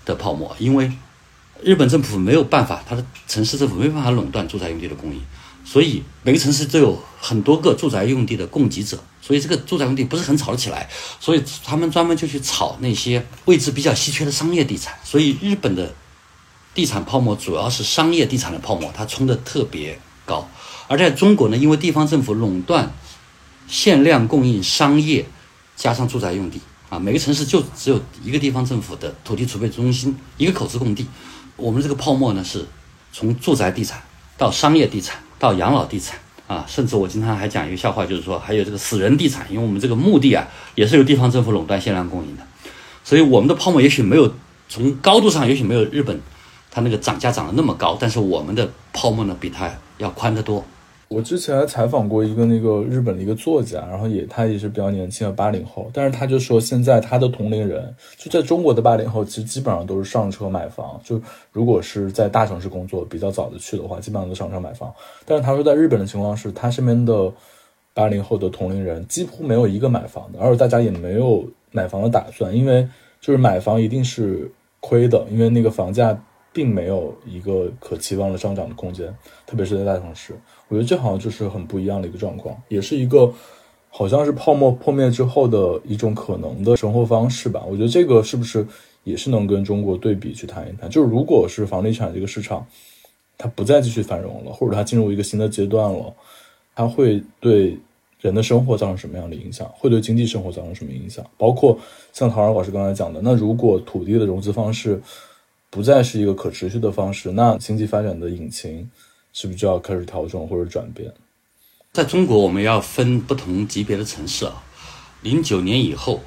[0.06, 0.90] 的泡沫，因为
[1.62, 5.20] 日本政府没有办法，它的城市政府没办法垄断住宅用地的供应，
[5.64, 10.88] 所以每个城市都有很多个住宅用地的供给者，所以这个住宅用地不是很炒得起来，
[11.20, 15.94] 所以他们专门就去炒那些位置比较稀缺的商业地产，所以日本的
[16.74, 20.48] 地产泡沫主要是商业地产的泡沫，它冲得特别高，
[20.88, 22.92] 而在中国呢，因为地方政府垄断
[23.68, 25.26] 限量供应商业
[25.76, 26.60] 加上住宅用地。
[26.88, 31.06] 啊，每个城市就只有一个地方政府的土地储备中心，一个口子供地。
[31.54, 32.66] 我们这个泡沫呢，是
[33.12, 34.02] 从住宅地产
[34.36, 42.42] 到商业地产到养老地产啊，甚至我经常还讲一个笑话，就是说还有这个死人地产，因为我们这个墓地啊也是由地方政府垄断限量供应的。
[43.02, 44.32] 所以我们的泡沫也许没有
[44.68, 46.20] 从高度上也许没有日本
[46.70, 50.64] 它那个涨价涨得那么高，但是我们的泡沫呢比它要宽得多。
[51.10, 61.00] 我之前采访过一个那个日本的一个作家，然后也他也是比较年轻的八零后，但是他就说现在他的同龄人就在中国的八零后，其实基本上都是上车买房。
[61.02, 61.20] 就
[61.50, 64.94] 如果是在大城市工作比较早的去的话，基本上都上车买房。
[65.24, 67.32] 但是他说在日本的情况是他身边的
[67.92, 72.88] 八零后的同龄人几乎没有一个买房的，而且大家也没有买房的打算，因为
[73.20, 76.16] 就是买房一定是亏的，因为那个房价
[76.52, 79.12] 并没有一个可期望的上涨的空间，
[79.44, 80.36] 特别是在大城市。
[80.70, 83.30] 我觉得这好像就是很不一样的一个状况，也是一个
[83.88, 87.64] 好像是泡沫破灭之后的一种可能的生活方式吧。
[87.68, 88.64] 我觉得这个是不是
[89.02, 90.88] 也是能跟中国对比去谈一谈？
[90.88, 92.64] 就是如果是房地产这个市场
[93.36, 96.14] 它不再继续繁荣了，或者它进入一个新的阶段了，
[96.76, 97.76] 它会对
[98.20, 99.68] 人的生活造成什么样的影响？
[99.76, 101.24] 会对经济生活造成什么影响？
[101.36, 101.76] 包括
[102.12, 105.02] 像陶然老师刚才讲的，那如果土地的融资方式
[105.68, 108.88] 不再是一个可持续的方式，那经济发展的引擎。
[109.32, 111.12] 是不是就要开始调整或者转变？
[111.92, 114.62] 在中国，我们要分不同级别的城市啊。
[115.22, 116.22] 零九年以后，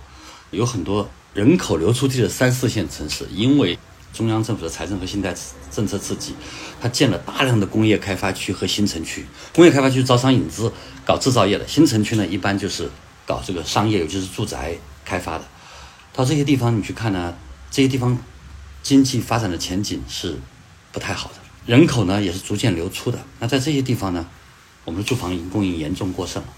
[0.51, 3.77] 有很多人口流出地的三四线城市，因为
[4.13, 5.33] 中央政府的财政和信贷
[5.71, 6.35] 政策刺激，
[6.81, 9.25] 它建了大量的工业开发区和新城区。
[9.53, 10.71] 工业开发区招商引资，
[11.05, 12.89] 搞制造业的；新城区呢，一般就是
[13.25, 15.45] 搞这个商业，尤其是住宅开发的。
[16.13, 17.35] 到这些地方你去看呢，
[17.71, 18.17] 这些地方
[18.83, 20.37] 经济发展的前景是
[20.91, 21.42] 不太好的。
[21.65, 23.19] 人口呢也是逐渐流出的。
[23.39, 24.25] 那在这些地方呢，
[24.85, 26.49] 我们的住房供应严重过剩了，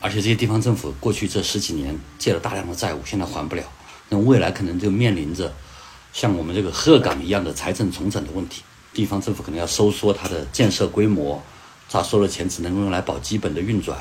[0.00, 3.62] 而且这些地方政府过去这十几年借了大量的债务，现在还不了。
[4.08, 5.52] 那未来可能就面临着
[6.12, 8.62] 像我们这个鹤岗一样的财政重整的问题。
[8.92, 11.42] 地方政府可能要收缩它的建设规模，
[11.90, 13.98] 他收了钱只能用来保基本的运转，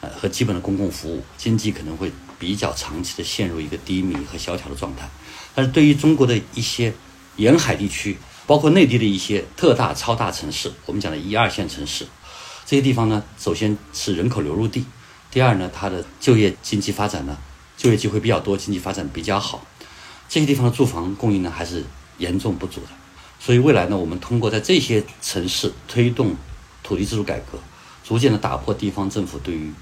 [0.00, 5.08] 呃和基本的公共服务，经济可能会比较长期的陷入一个低迷和萧条的状态。
[5.54, 6.92] 但是对于中国的一些
[7.36, 12.06] 沿海地区，包括内地的一些特大、超大城市，我们讲的一二线城市，
[12.66, 14.84] 这些地方呢，首先是人口流入地，
[15.30, 17.38] 第二呢，它的就业经济发展呢，
[17.76, 19.64] 就业机会比较多，经济发展比较好，
[20.28, 21.84] 这些地方的住房供应呢，还是
[22.18, 22.88] 严重不足的。
[23.40, 26.34] 所以未来呢，我们通过在这些城市推动
[26.82, 27.58] 土地制度改革，
[28.04, 29.72] 逐渐的打破地方政府对于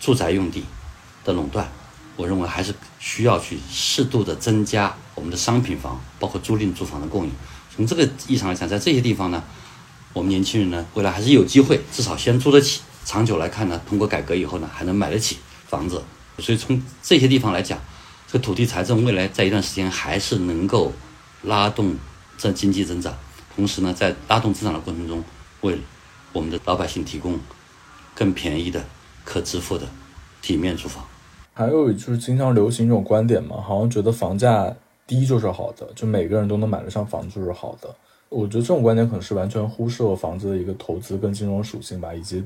[0.00, 0.64] 住宅用地
[1.22, 1.70] 的垄断。
[2.16, 7.32] 我认为还是需要去适度的增加我们的商品房，包括租赁住房的供应。
[7.74, 9.42] 从这个意义上来讲，在这些地方呢，
[10.12, 12.82] 我们年轻人呢，未来还是有机会，至少先租得起。
[13.04, 16.02] 长久来看呢，通过改革以后呢，还能买得起房子。
[16.38, 17.78] 所以从这些地方来讲，
[18.26, 20.92] 这个土地财政未来在一段时间还是能够
[21.42, 21.94] 拉动
[22.38, 23.12] 这经济增长，
[23.54, 25.22] 同时呢，在拉动增长的过程中，
[25.62, 25.78] 为
[26.32, 27.38] 我们的老百姓提供
[28.14, 28.84] 更便宜的、
[29.24, 29.86] 可支付的
[30.40, 31.04] 体面住房。
[31.52, 34.74] 还有就是经常流行一种观点嘛，好像觉得房价
[35.06, 37.94] 低就是好的，就每个人都能买得上房子就是好的。
[38.30, 42.42] 我觉得这种观点可能是完全忽视了房子的一个投资跟金融属性吧，以及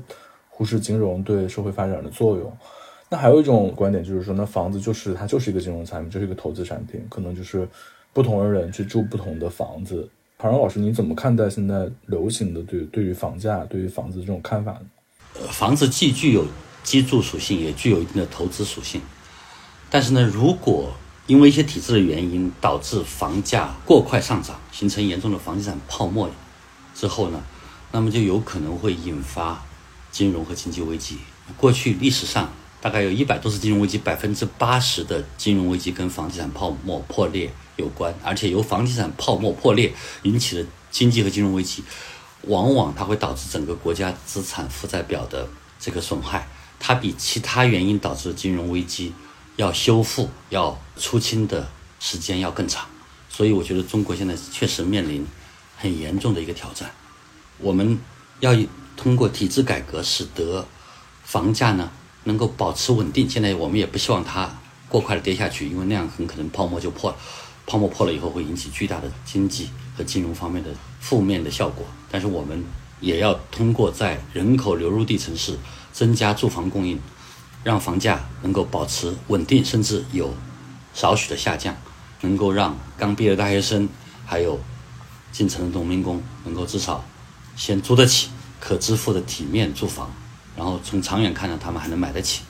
[0.49, 2.51] 忽视金融对社会发展的作用。
[3.09, 7.67] 那还有一种观点就是说，那房子就是它就是一个金融产品，就是一个投资产品，可能就是
[8.13, 10.07] 不同的人去住不同的房子。
[10.37, 14.81] 庞然老师，你怎么看待现在流行的对对于房价、对于房子这种看法呢？
[15.41, 16.45] 呃，房子既具有
[16.83, 19.01] 居住属性也具有一定的投资属性，
[19.89, 20.91] 但是呢，如果
[21.29, 26.27] 因为一些体制的原因导致房价过快上涨，形成严重的房地产泡沫
[26.95, 27.39] 之后呢，
[27.91, 29.63] 那么就有可能会引发
[30.11, 31.19] 金融和经济危机。
[31.55, 41.83] 过去历史上大概有一百多次金融危机，百分之八十的金融危机跟房地产泡沫破裂有关，而且由房地产泡沫破裂引起的经济和金融危机，
[42.47, 45.47] 往往它会导致整个国家资产负债表的
[45.79, 46.47] 这个损害。
[46.79, 49.13] 它比其他原因导致的金融危机
[49.59, 51.69] 要修复、要出清的
[51.99, 52.87] 时间要更长，
[53.29, 55.27] 所以我觉得中国现在确实面临
[55.75, 56.89] 很严重的一个挑战。
[57.57, 57.99] 我们
[58.39, 58.55] 要
[58.95, 60.65] 通过体制改革，使得
[61.25, 61.91] 房价呢
[62.23, 63.29] 能够保持稳定。
[63.29, 64.49] 现在我们也不希望它
[64.87, 67.17] 过快的跌下去，因为那样很可能泡沫就破了。
[67.67, 70.69] 泡沫破了以后，会引起巨大的经济和金融方面的
[71.01, 71.85] 负面的效果。
[72.09, 72.63] 但是我们
[73.01, 75.57] 也要通过在人口流入地城市。
[75.91, 76.97] 增加住房供应，
[77.63, 80.33] 让房价能够保持稳定，甚至有
[80.93, 81.75] 少许的下降，
[82.21, 83.87] 能够让刚毕业的大学生
[84.25, 84.59] 还有
[85.31, 87.03] 进城的农民工能够至少
[87.55, 90.11] 先租得起可支付的体面住房，
[90.55, 92.43] 然后从长远看呢，他们还能买得起。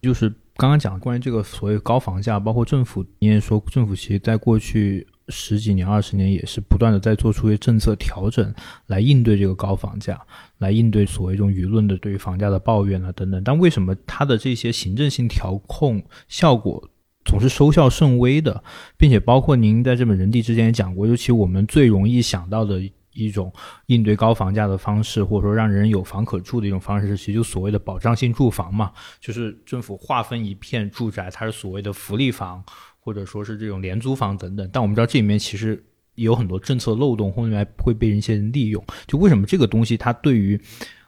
[0.00, 5.06] 就是刚刚讲关于这个所谓高房价，包括政府，你也说政府其实在过去。
[5.28, 8.54] 十几年、二十年也是不断的在做出一些政策调整，
[8.86, 10.20] 来应对这个高房价，
[10.58, 13.42] 来应对所谓这种舆论的对于房价的抱怨啊等等。
[13.44, 16.88] 但为什么它的这些行政性调控效果
[17.24, 18.62] 总是收效甚微的？
[18.96, 22.80] 并且包括您在这本《人地》之前也讲过，尤其我们最容易想到的
[23.12, 23.52] 一种
[23.86, 32.64] 应对高房价的方式，或者说让人有房可住的一种方式，其实就所谓的保障性住房嘛，就是政府划分一片住宅，它是所谓的福利房。
[33.08, 35.82] 或者说是这种廉租房等等，但我们知道这里面其实
[36.16, 38.84] 有很多政策漏洞，后面会被一些人利用。
[39.06, 40.60] 就为什么这个东西它对于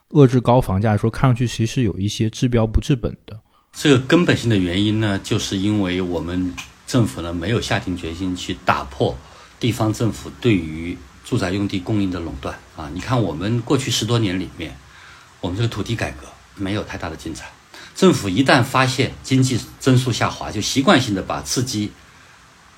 [0.09, 3.39] 遏制高房价来说，看上去其实有一些治标不治本的。
[3.71, 6.51] 这个根本性的原因呢，就是因为我们
[6.87, 9.15] 政府呢没有下定决心去打破
[9.59, 12.89] 地方政府对于住宅用地供应的垄断啊！
[12.95, 14.75] 你看，我们过去十多年里面，
[15.39, 17.45] 我们这个土地改革没有太大的进展。
[17.95, 21.91] 政府一旦发现经济增速下滑，就习惯性的把刺激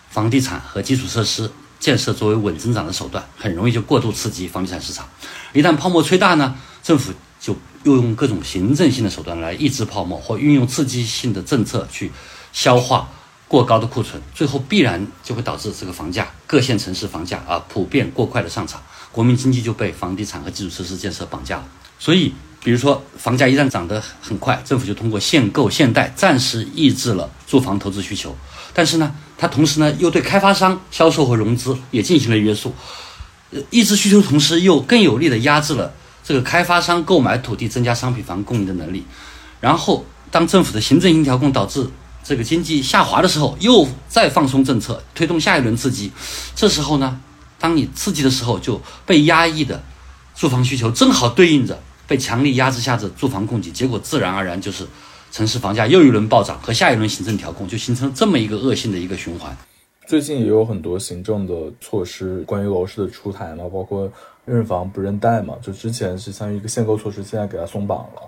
[0.10, 1.50] 房地产和基础设施
[1.80, 5.08] 建设作为稳增长的手段，很容易就过度刺激房地产市场。
[5.54, 12.12] 一旦泡沫吹大呢，政府就又用各种行政性的手段来抑制泡沫，或运用刺激性的政策去
[12.52, 13.08] 消化
[13.48, 21.66] 过高的库存，最后必然就会导致这个房价各线城市房价啊普遍过快的上涨，国民经济就被房地产和基础设施建设绑架了。
[22.00, 22.34] 所以。
[22.64, 28.34] 比如说，房价一旦涨得很快，政府就通过限购限贷暂时抑制了住房投资需求。
[28.74, 32.74] 但是呢，它同时呢又对开发商销售和融资也进行了约束，
[33.52, 39.06] 呃，抑制需求同时又更有力的压制了这个开发商购买土地、增加商品房供应的能力。
[39.60, 41.86] 然后，当政府的行政性调控导致
[42.24, 46.14] 这个经济下滑的时候，又再放松政策，推动下一轮刺激。
[46.56, 47.20] 这时候呢，
[47.60, 49.84] 当你刺激的时候，就被压抑的
[50.34, 51.78] 住房需求正好对应着。
[52.08, 54.86] 被强力压制下的住房供给，结果自然而然就是
[55.32, 59.56] 城市房价又一轮暴涨和下一轮行政调控，就形成这么一个恶性的一个循环。
[60.06, 64.12] 最近也有很多行政的措施关于楼市的出台嘛，包括
[64.46, 68.22] 认房不认贷嘛，就之前是相当于一个限购措施，现在给它松绑了。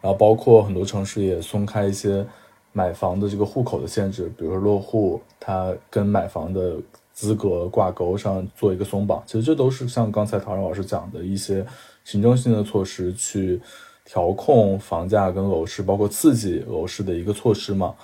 [0.00, 2.26] 然后包括很多城市也松开一些
[2.72, 6.74] 买房的这个户口的限制，比如说落户，它跟买房的
[7.12, 9.22] 资格挂钩上做一个松绑。
[9.24, 11.64] 其实这都是像刚才陶然老师讲的一些。
[12.04, 13.60] 行政性的措施去
[14.04, 17.94] 调控房价跟楼市，包括刺激楼市的一个措施嘛。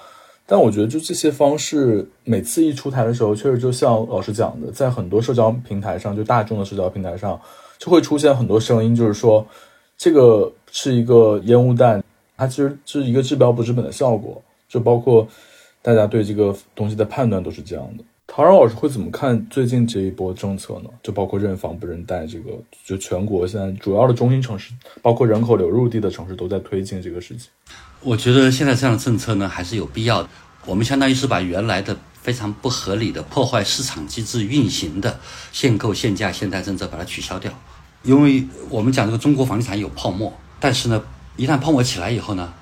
[0.46, 7.38] 但我觉得就这些方式，每次一出台的时候，确实就像老师讲的，在很多社交平台上，就大众的社交平台上，
[7.78, 9.46] 就会出现很多声音，就是说
[9.96, 12.02] 这个是一个烟雾弹，
[12.36, 14.42] 它其实是一个治标不治本的效果。
[14.68, 15.26] 就包括
[15.80, 18.04] 大家对这个东西的判断都是这样的。
[18.30, 20.90] 陶然老师会怎么看最近这一波政策呢？
[21.02, 22.50] 就包括认房不认贷，这个
[22.84, 24.72] 就全国现在主要的中心城市，
[25.02, 27.48] 包括人口流入地的城市都在推进这个事情。
[28.00, 30.28] 我觉得现在这样的政策呢，还是有必要的。
[30.66, 35.18] 我们相当于是把原来的非常不合理的、破坏市场机制运行的
[35.50, 37.50] 限购、限价、限贷政策把它取消掉。
[38.02, 41.02] 因为我们讲这个中国房地产有泡沫，但是呢，
[41.36, 42.52] 一旦泡沫起来以后呢？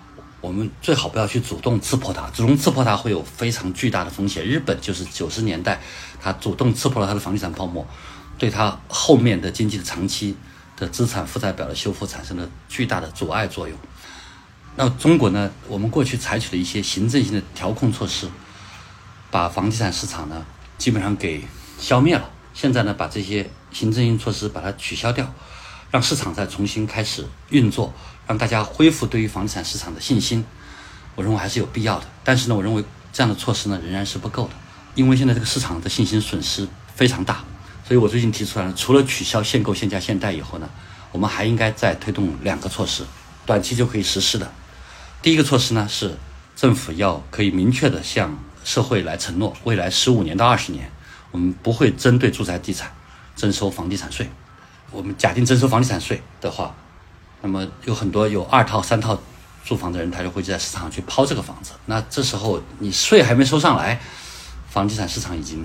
[0.46, 4.44] 我们最好不要去主动刺破它，主动刺破它会有非常巨大的风险。
[4.44, 5.80] 日本就是九十年代，
[6.22, 7.84] 它主动刺破了它的房地产泡沫，
[8.38, 10.36] 对它后面的经济的长期
[10.76, 13.76] 的资产负债表的修复产生了巨大的阻碍作用。
[14.76, 15.50] 那中国呢？
[15.66, 18.28] 我们过去采取了一些行政性的调控措施，
[19.32, 20.46] 把房地产市场呢
[20.78, 21.42] 基本上给
[21.76, 22.30] 消灭了。
[22.54, 25.34] 现在呢，把这些行政性措施把它取消掉，
[25.90, 27.92] 让市场再重新开始运作。
[28.26, 30.44] 让大家恢复对于房地产市场的信心，
[31.14, 32.06] 我认为还是有必要的。
[32.24, 34.50] 但是呢，我认为这样的措施呢仍然是不够的，
[34.94, 37.44] 因为现在这个市场的信心损失非常大。
[37.86, 40.68] 所以我最近提出来了，除了取消限购、限价、限贷以后呢，
[41.12, 43.04] 我们还应该再推动两个措施，
[43.46, 44.50] 短期就可以实施的。
[45.22, 46.16] 第一个措施呢是
[46.56, 50.90] 政府要可以明确的向社会来承诺，未来十五年到二十年，
[51.30, 52.92] 我们不会针对住宅地产
[53.36, 54.28] 征收房地产税。
[54.90, 56.74] 我们假定征收房地产税的话。
[57.46, 59.16] 那么有很多有二套、三套
[59.64, 61.70] 住房的人，他就会在市场上去抛这个房子。
[61.84, 64.00] 那这时候你税还没收上来，
[64.68, 65.64] 房地产市场已经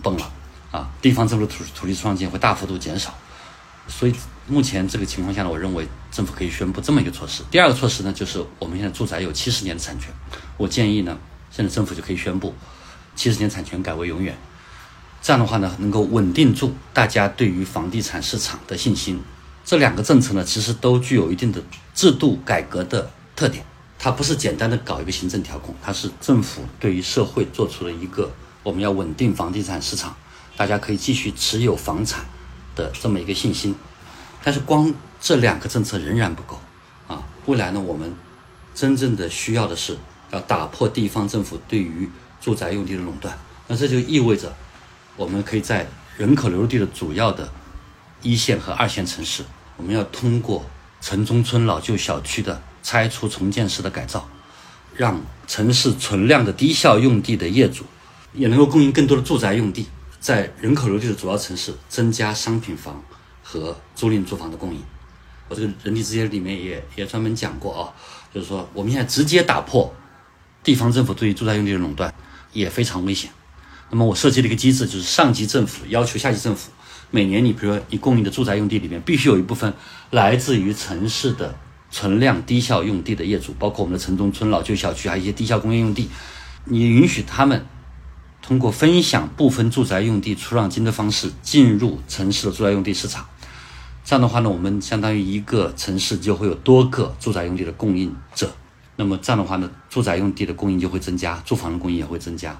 [0.00, 0.32] 崩了
[0.70, 0.88] 啊！
[1.02, 3.12] 地方政府土土地创建会大幅度减少。
[3.88, 4.14] 所以
[4.46, 7.42] 目前这个情况下呢，我认为政府可以宣布这么一个措施。
[7.50, 10.08] 第二个措施呢，就是我们现在住宅有七十年的产权，
[10.56, 11.18] 我建议呢，
[11.50, 12.54] 现在政府就可以宣布
[13.16, 14.38] 七十年产权改为永远。
[15.20, 19.20] 这样的话呢，能够稳定住大家对于房地产市场的信心。
[19.66, 21.60] 这两个政策呢，其实都具有一定的
[21.92, 23.64] 制度改革的特点。
[23.98, 28.30] 它不是简单的搞一个行政调控，它是政府对于社会做出了一个
[28.62, 30.14] 我们要稳定房地产市场，
[30.56, 32.24] 大家可以继续持有房产
[32.76, 33.74] 的这么一个信心。
[34.44, 36.60] 但是光这两个政策仍然不够
[37.08, 37.20] 啊！
[37.46, 38.14] 未来呢，我们
[38.72, 39.96] 真正的需要的是
[40.30, 42.08] 要打破地方政府对于
[42.40, 43.36] 住宅用地的垄断。
[43.66, 44.54] 那这就意味着
[45.16, 47.50] 我们可以在人口流入地的主要的
[48.22, 49.42] 一线和二线城市。
[49.76, 50.64] 我们要通过
[51.00, 54.28] 城中村老旧小区的拆除重建式的改造，
[54.94, 57.84] 让城市存量的低效用地的业主
[58.32, 59.86] 也能够供应更多的住宅用地，
[60.18, 63.02] 在人口流入的主要城市增加商品房
[63.42, 64.82] 和租赁住房的供应。
[65.48, 67.92] 我这个人力资源里面也也专门讲过啊，
[68.34, 69.94] 就是说我们现在直接打破
[70.64, 72.12] 地方政府对于住宅用地的垄断
[72.52, 73.30] 也非常危险。
[73.90, 76.72] 那么我设计了一个机制，就是上级政府要求下级政府。
[77.10, 79.72] 每年你比如说你供应的住宅用地里面，必须有一部分
[80.10, 81.54] 来自于城市的
[81.90, 86.08] 存量低效用地的业主，包括我们的城中村老旧小区，还有一些低效工业用地，
[86.64, 87.64] 你允许他们
[88.42, 93.26] 通过分享部分住宅用地出让金的方式进入城市的住宅用地市场。
[94.04, 98.52] 这样的话呢，我们相当于一个城市就会有多个住宅用地的供应者，
[98.96, 102.56] 那么这样的话呢，住宅用地的供应就会增加，住房的供应也会增加。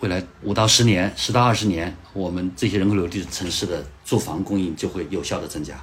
[0.00, 5.78] 未来五到十年、十到二十年，我们这些人口流地城市的住房供应就会有效的增加。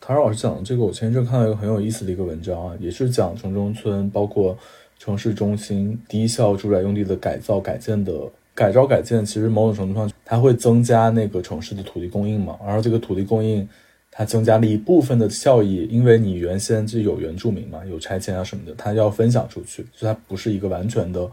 [0.00, 4.56] 唐老师讲的这个，我前一阵看到一个很有意思的一个文章啊，也是讲城中村包括
[5.00, 8.12] 城市中心低效住宅用地的改造改建的
[8.54, 13.68] 改造改建，其实某种程度上它会增加那个城市的土地供应嘛，然后这个土地供应
[14.12, 21.28] 它增加了一部分的效益，因为你原先就有原住民嘛，有拆迁啊什么的，它要分享出去，所以它不是一个完全的。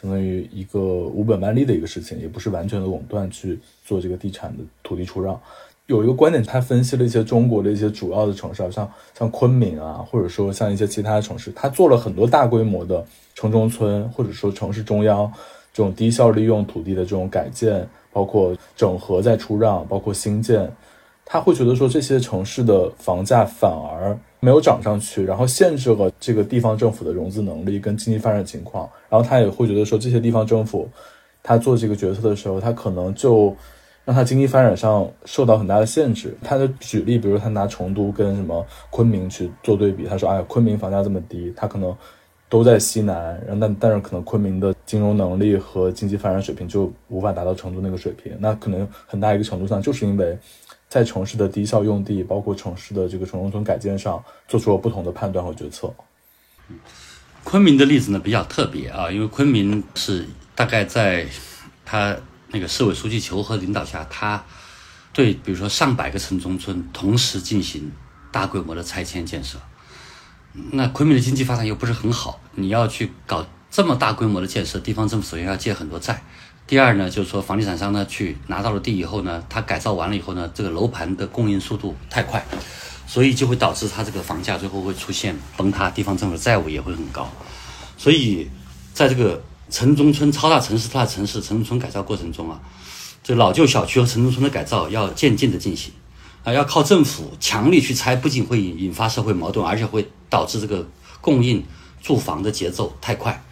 [0.00, 5.40] 相当于一个无本万利的一个事情，也不是完全的垄断去做这个地产的土地出让。
[5.86, 15.32] 有一个观点，他分析了一些中国的一些主要的城市，像像昆明啊，或者说像一些其他的城市，他做了很多大规模的城中村，或者说城市中央
[15.72, 20.70] 这种低效利用土地的这种改建，包括整合再出让，包括新建。
[21.24, 28.88] 他会觉得说这些城市的房价反而没有涨上去，然后限制了这个地方政府的融资能力跟经济发展情况。
[29.08, 30.88] 然后他也会觉得说这些地方政府，
[31.42, 33.54] 他做这个决策的时候，他可能就
[34.04, 36.36] 让他经济发展上受到很大的限制。
[36.42, 41.92] 他的举例，比如他拿成都跟什么昆明去做对比，他说：“哎，昆明房价这么低，他可能
[42.48, 48.32] 都在西南，然但但是可能昆明的金融能力和经济发展水平就无法达到成都那个水平。
[48.38, 50.38] 那可能很大一个程度上就是因为。”
[50.88, 55.92] 在城市的低效用地，包括城市的这个城中村改建上，做出了不同的判断和决策。
[57.44, 61.26] 昆明的例子呢比较特别啊，因为昆明是大概在
[61.84, 62.16] 他
[62.48, 64.44] 那个市委书记求和领导下，他
[65.12, 67.90] 对比如说上百个城中村同时进行
[68.30, 69.58] 大规模的拆迁建设。
[70.72, 76.22] 那昆明的经济发展又不是很好，你要去搞这么大规模的建设，地方政府首先要借很多债。
[76.68, 82.44] 第二呢，就是说房地产商呢去拿到了地以后呢，他改造完了以后呢，这个楼盘的供应速度太快，
[83.06, 87.26] 所以就会导致他这个房价最后会出现崩塌，地方政府的债务也会很高。
[87.96, 88.50] 所以
[88.92, 92.60] 在这个城中村超大城市、大城市城中村改造过程中啊，
[93.24, 95.90] 这老旧小区和城中村的改造要渐进的进行
[96.44, 100.86] 啊，要靠政府强力去拆，不仅会引发社会矛盾，而且会导致这个
[101.22, 101.64] 供应
[102.02, 103.42] 住房的节奏太快。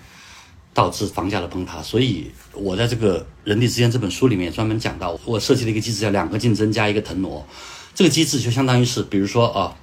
[0.76, 7.42] 导致房价的崩塌，所以我在这个《人力之间》这本书里面专门讲到，我设计了一个机制，叫两个竞争加一个腾挪。
[7.94, 9.74] 这个机制就相当于是，比如说啊，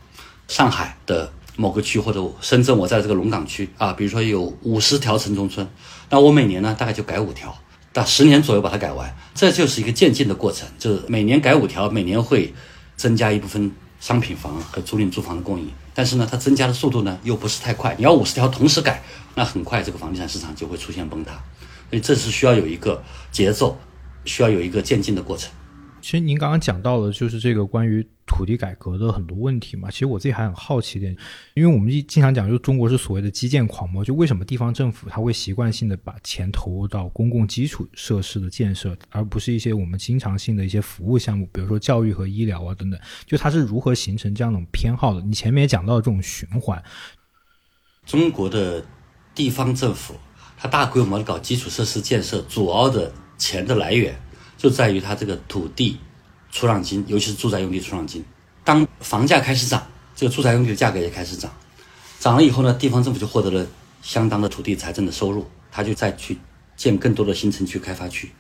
[0.48, 5.68] 上海的某个区或者深圳，我在这个龙岗区啊，比如说有五十条城中村，
[6.12, 7.58] 那我每年呢大概就改五条，
[7.92, 12.54] 到十年左右把它改完，这就是一个渐进的过程，就是每年改五条，每年会
[12.96, 15.68] 增加一部分商品房和租赁住房的供应。
[15.94, 17.94] 但是呢，它增加的速度呢又不是太快。
[17.98, 19.04] 你要五十条同时改，
[19.36, 21.34] 那很快这个房地产市场就会出现崩塌。
[21.90, 23.78] 所以这是需要有一个节奏，
[24.26, 25.52] 需要有一个渐进的过程。
[26.04, 29.90] 其实您刚刚讲到的，就是这个关于土地改革的很多问题嘛。
[29.90, 31.16] 其实我自己还很好奇一点，
[31.54, 43.00] 因为我们经常讲，就中国是所谓的基建狂魔，就为什么地方政府它会习惯性的把钱投入到公共基础设施的建设，而不是一些我们经常性的一些服务项目，比如说教育和医疗啊等等。
[43.26, 45.22] 就它是如何形成这样一种偏好的？
[45.22, 46.84] 你前面也讲到这种循环，
[48.06, 48.86] 中国的
[49.34, 50.16] 地方政府
[50.58, 54.14] 它大规模的搞基础设施建设，主要的钱的来源。
[54.64, 56.00] 就在于它这个土地
[56.50, 58.24] 出让金，尤其是住宅用地出让金。
[58.64, 59.86] 当房价开始涨，
[60.16, 61.52] 这个住宅用地的价格也开始涨，
[62.18, 63.68] 涨了以后呢，地方政府就获得了
[64.02, 66.38] 相当的土地财政的收入，他就再去
[66.78, 68.32] 建更多的新城区开发区。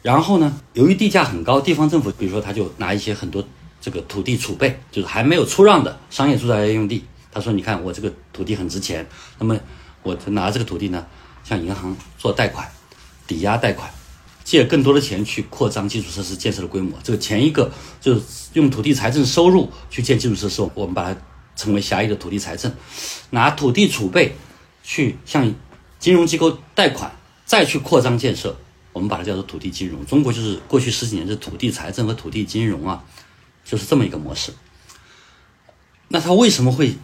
[0.00, 3.46] 然后呢，由于地价很高，地方政府比如说他就拿一些很多
[3.78, 9.06] 这个土地储备，就是还没有出让的商业住宅用地，他说：“你看我这个土地很值钱，
[9.38, 9.54] 那么
[10.02, 11.06] 我拿这个土地呢，
[11.44, 12.66] 向银行做贷款，
[13.26, 13.86] 抵押贷款。”
[14.50, 17.70] 借更多的钱去扩张基础设施建设的规模，这个前一个
[18.00, 18.20] 就是
[18.54, 21.20] 用土地财政收入去建基础设施，我们把它
[21.54, 22.68] 称为狭义的土地财政；
[23.30, 24.34] 拿土地储备
[24.82, 25.54] 去向
[26.00, 27.12] 金融机构贷款，
[27.44, 28.56] 再去扩张建设，
[28.92, 30.04] 我们把它叫做土地金融。
[30.04, 33.04] 中国就是过去十几年是土地财政和土地金融啊，
[33.64, 34.52] 就是这么一个模式。
[36.08, 36.96] 那他为什么会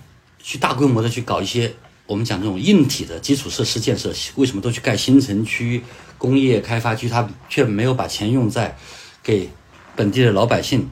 [0.43, 1.73] 去大规模的去搞一些
[2.09, 4.13] 我们讲这种硬体的基础设施建设？
[4.35, 5.85] 为什么都去盖新城区？
[6.19, 8.75] 工业开发区，他却没有把钱用在
[9.23, 9.49] 给
[9.95, 10.89] 本地的老百姓，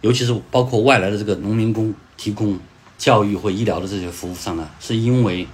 [0.00, 2.58] 尤其是包括外来的这个农民工提供
[2.96, 4.68] 教育或医疗的这些服务上呢？
[4.80, 5.46] 是因为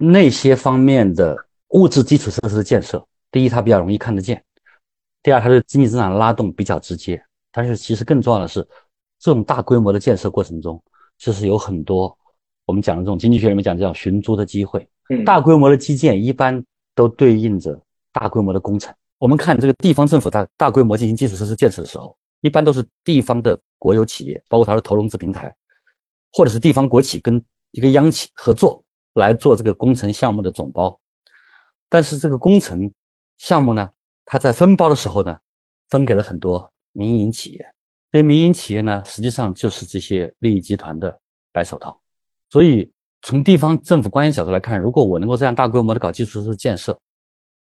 [0.00, 1.36] 那些方面的
[1.68, 4.36] 物质基础设施的建设，第一，它比较容易看得见；
[5.22, 7.22] 第二，它的经济增长拉动比较直接。
[7.52, 8.60] 但是，其实更重要的是，
[9.18, 10.80] 这种大规模的建设过程中，
[11.18, 12.16] 就是有很多
[12.66, 14.86] 我们讲的这种经济学里面讲这种寻租的机会。
[15.24, 16.62] 大规模的基建一般
[16.94, 17.80] 都对应着。
[18.12, 25.54] 大规模的工程，我们看这个地方政府大大规模进行基础设施建设的时候，一般都是地方的国有企业，包括它的投融资平台，
[26.32, 27.42] 或者是地方国企跟
[27.72, 28.82] 一个央企合作
[29.14, 30.98] 来做这个工程项目的总包。
[31.88, 32.90] 但是这个工程
[33.38, 33.88] 项目呢，
[34.24, 35.38] 它在分包的时候呢，
[35.88, 37.66] 分给了很多民营企业。
[38.10, 41.18] 这些民营企业呢，实际上就是这些利益集团的
[41.52, 42.00] 白手套。
[42.50, 42.90] 所以
[43.22, 46.98] 从地方政府官员角度来看，如果我能够这样大规模的搞基础设施建设，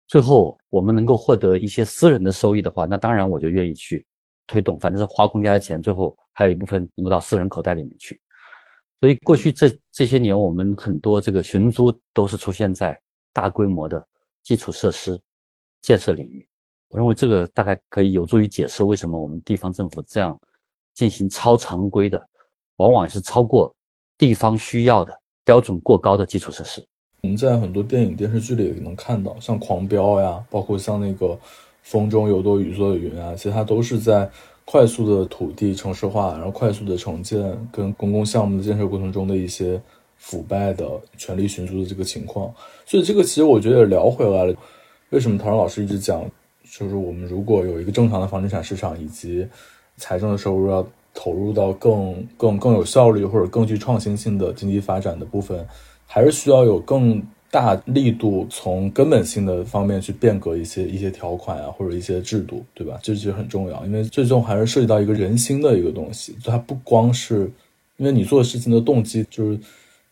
[0.08, 4.06] 最后，我们能够获得一些私人的收益的话，那当然我就愿意去
[4.48, 4.80] 推动。
[4.80, 8.20] 反正是花公家的钱，最后还有一部分挪到私人口袋里面去。
[9.02, 12.98] 所以过去这这些年，我们很多这个寻租都是出现在
[13.34, 14.04] 大规模的
[14.44, 15.20] 基础设施
[15.82, 16.48] 建设领域。
[16.88, 20.40] 我认为这个大概可以有助于解释为什么我们地方政府这样
[20.94, 22.30] 进行超常规的，
[22.78, 23.76] 往往是超过
[24.18, 26.88] 地方需要的标准过高的基础设施。
[27.22, 31.26] 我们在很多电影电视剧里也能看到，像《狂飙》呀，包括像那个
[31.82, 34.30] 《风中有朵雨做的云》啊，其实它都是在
[34.66, 37.42] 快速的土地城市化，然后快速的重建
[37.72, 39.82] 跟公共项目的建设过程中的一些
[40.18, 40.88] 腐败的
[41.18, 42.54] 权力寻租的这个情况。
[42.86, 44.54] 所以这个其实我觉得也聊回来了，
[45.10, 46.24] 为什么陶然老师一直讲，
[46.70, 49.48] 就是我们如果有一个正常的房地产市场，以及
[49.98, 55.66] 财政的收入要投入到更更更有效率或者更具创新性的经济发展的部分。
[56.08, 62.98] 还是需要有更大力度，从根本性的方面去变革一些一些条款啊，或者一些制度，对吧？
[63.04, 66.36] 这其实很重要，因为最终还是涉及到一个人心的一个东西。
[66.44, 67.52] 它不光是
[67.98, 69.60] 因为你做事情的动机，就是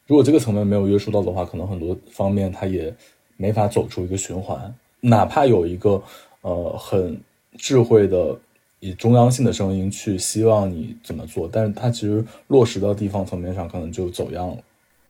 [0.05, 2.93] 如果这个层面没有约束到的话，可能很多方面它也
[3.37, 4.73] 没法走出一个循环。
[5.01, 6.01] 哪怕有一个
[6.41, 7.19] 呃很
[7.57, 8.37] 智慧的
[8.79, 14.57] 以中央性的声音去希望你怎么做，但是它其实落实到地方层面上，可能就走样了。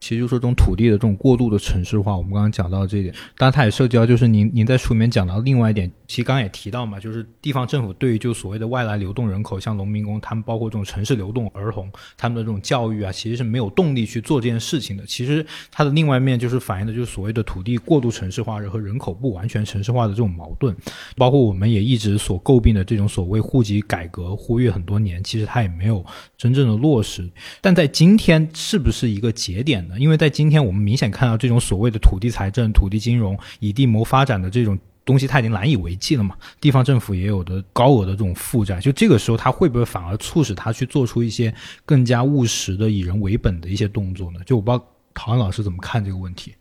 [0.05, 15.03] 其实就是说，这种土地的这种过度的城市化，我们刚刚讲到这一点，当然它也涉及到，就是您您在书里面讲到另外一点，其实刚刚也提到嘛，就是地方政府对于就所谓的外来流动人口，像农民工，他们包括这种城市流动儿童，他们的这种教育啊，其实是没有动力去做这件事情的。
[15.07, 20.75] 其实它的另外一面就是反映的就是所谓的土地过度城市化和人口不完全城市化的这种矛盾，
[21.15, 26.05] 包括我们也一直所诟病的这种所谓户籍改革，呼吁很多年，其实它也没有
[26.37, 27.27] 真正的落实。
[27.59, 29.94] 但在今天是不是一个节点呢？
[29.99, 36.35] 因为在今天，我们明显看到这种所谓的土地财政、土地金融、以地谋发展的这种东西，它已经难以为继了嘛。
[36.59, 41.53] 地方政府也有的高额的这种负债，就这个时候，它会不会反而促使他去做出一些
[41.85, 44.39] 更加务实的、以人为本的一些动作呢？
[44.45, 44.83] 就我不知道
[45.13, 46.55] 陶安老师怎么看这个问题。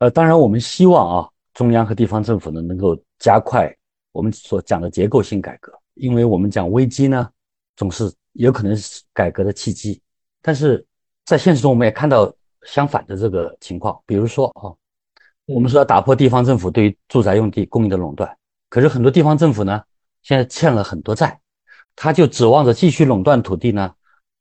[0.00, 3.72] 呃，当然，我们希望啊，中央和地方政府呢能够加快
[4.12, 7.28] 我们所讲的结构性改革，因为我们讲危机呢，
[7.76, 10.00] 总是有可能是改革的契机，
[10.42, 10.84] 但是
[11.24, 12.34] 在现实中，我们也看到。
[12.70, 14.68] 相反的这个情况，比如说啊，
[15.46, 18.36] 我们说要打破地方政府对于住宅用地供应的垄断，
[18.68, 19.82] 可是很多地方政府呢，
[20.22, 21.40] 现在欠了很多债，
[21.96, 23.90] 他就指望着继续垄断土地呢，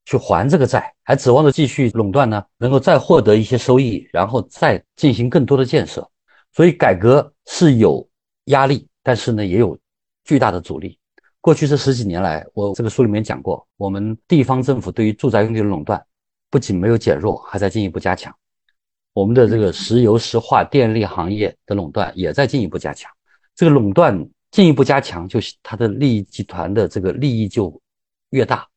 [0.04, 6.08] 去还这个债，还指望着继续垄断呢，能够再获得一些收益，然后再进行更多的建设。
[6.52, 8.06] 所以改革是有
[8.46, 9.78] 压力，但是呢，也有
[10.26, 11.00] 巨大的阻力。
[11.40, 16.04] 过去这十几年来，我这个书里面讲过，我们地方政府对于住宅用地的垄断。
[16.50, 18.34] 不仅没有减弱，还在进一步加强。
[19.14, 23.12] 我们的这个石油石化、电力行业的垄断也在进一步加强。
[23.56, 27.82] 这个垄断进一步加强，就是它的利益集团的这个利益就
[28.30, 28.68] 越大。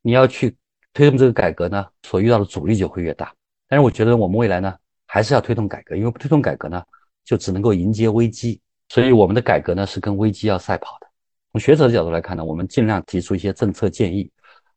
[0.00, 0.56] 你要去
[0.94, 3.32] 推动这个改革呢，所遇到的阻力就会越大。
[3.68, 4.74] 但是我觉得我们未来呢，
[5.06, 6.82] 还是要推动改革，因为不推动改革呢，
[7.24, 8.60] 就只能够迎接危机。
[8.88, 11.06] 所以我们的改革呢，是跟危机要赛跑的。
[11.52, 14.30] 从学者的角度来看呢，我们尽量提出一些政策建议，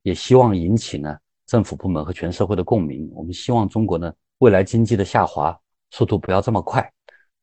[0.03, 1.17] 也希望引起呢。
[1.45, 5.57] 政府部门和全社会的共鸣，我们希望中国呢未来经济的下滑
[5.91, 6.91] 速度不要这么快，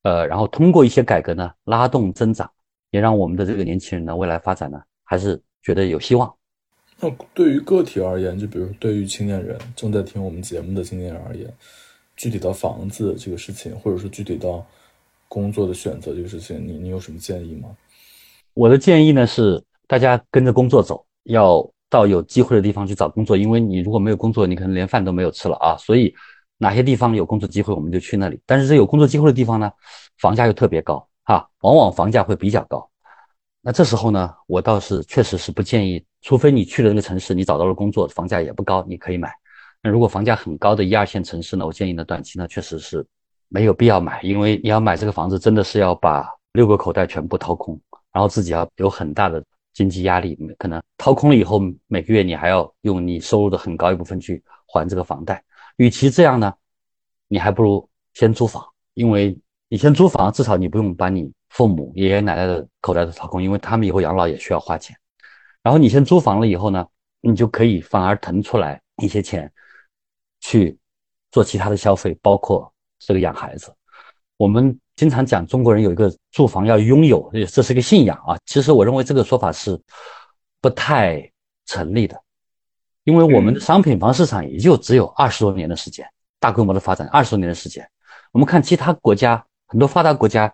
[0.03, 2.51] 呃，然后通过一些改革呢拉动增长，
[2.91, 6.33] 也让我们的这个年轻人呢未来发展呢还是觉得有希望。
[6.99, 11.53] 那对于个体而言，就比如对于青年人正在听我们节目的青年人而言，
[12.17, 14.67] 具体到房子这个事情，或者是具体到
[15.29, 17.69] 工作的选择这个事情，你你有什么建议吗？
[18.55, 21.65] 我的建议呢是大家跟着工作走，要。
[21.93, 25.77] 到有机会的地方去找工作，因为你如果没有工作，你可能连饭都没有吃了啊。
[25.77, 26.15] 所以
[26.57, 28.41] 哪些地方有工作机会，我们就去那里。
[28.47, 29.71] 但是这有工作机会的地方呢，
[30.19, 32.89] 房价又特别高啊，往往房价会比较高。
[33.61, 39.31] 那这时候呢，我倒是确实是不建议，除非你去了那个城市，你找到了工作，房价也不高，你可以买。
[39.83, 43.07] 那如果房价很高的一二线城市呢，我建议呢，短期呢确实是
[43.49, 47.79] 没有必要买，因为你要买这个房子，真的是要把六个口袋全部掏空，
[48.15, 49.45] 然后自己要有很大的。
[49.73, 55.43] 经济压力可能掏空了以后，每个月你还要用你收入的很高一部分去还这个房贷。
[55.77, 56.53] 与其这样呢，
[57.29, 58.63] 你还不如先租房，
[58.95, 64.97] 因为你先租房，至少你不用把你父母爷爷奶奶的口袋都掏空，因为他们以后养老也需要花钱。
[65.63, 66.87] 然后你先租房了以后呢，
[67.21, 69.51] 你就可以反而腾出来一些钱
[70.41, 70.79] 去
[71.31, 73.75] 做其他的消费，包括这个养孩子。
[74.37, 74.79] 我们。
[74.95, 78.37] 经常讲中国人有一个住房要拥有，这是个信仰啊。
[78.45, 79.81] 其实我认为这个说法是
[80.61, 81.31] 不太
[81.65, 82.21] 成立的，
[83.05, 86.07] 因为我们的商品房市场也就只有二十多年的时间，
[86.39, 87.89] 大规模的发展二十多年的时间。
[88.33, 90.53] 我们看其他国家，很多发达国家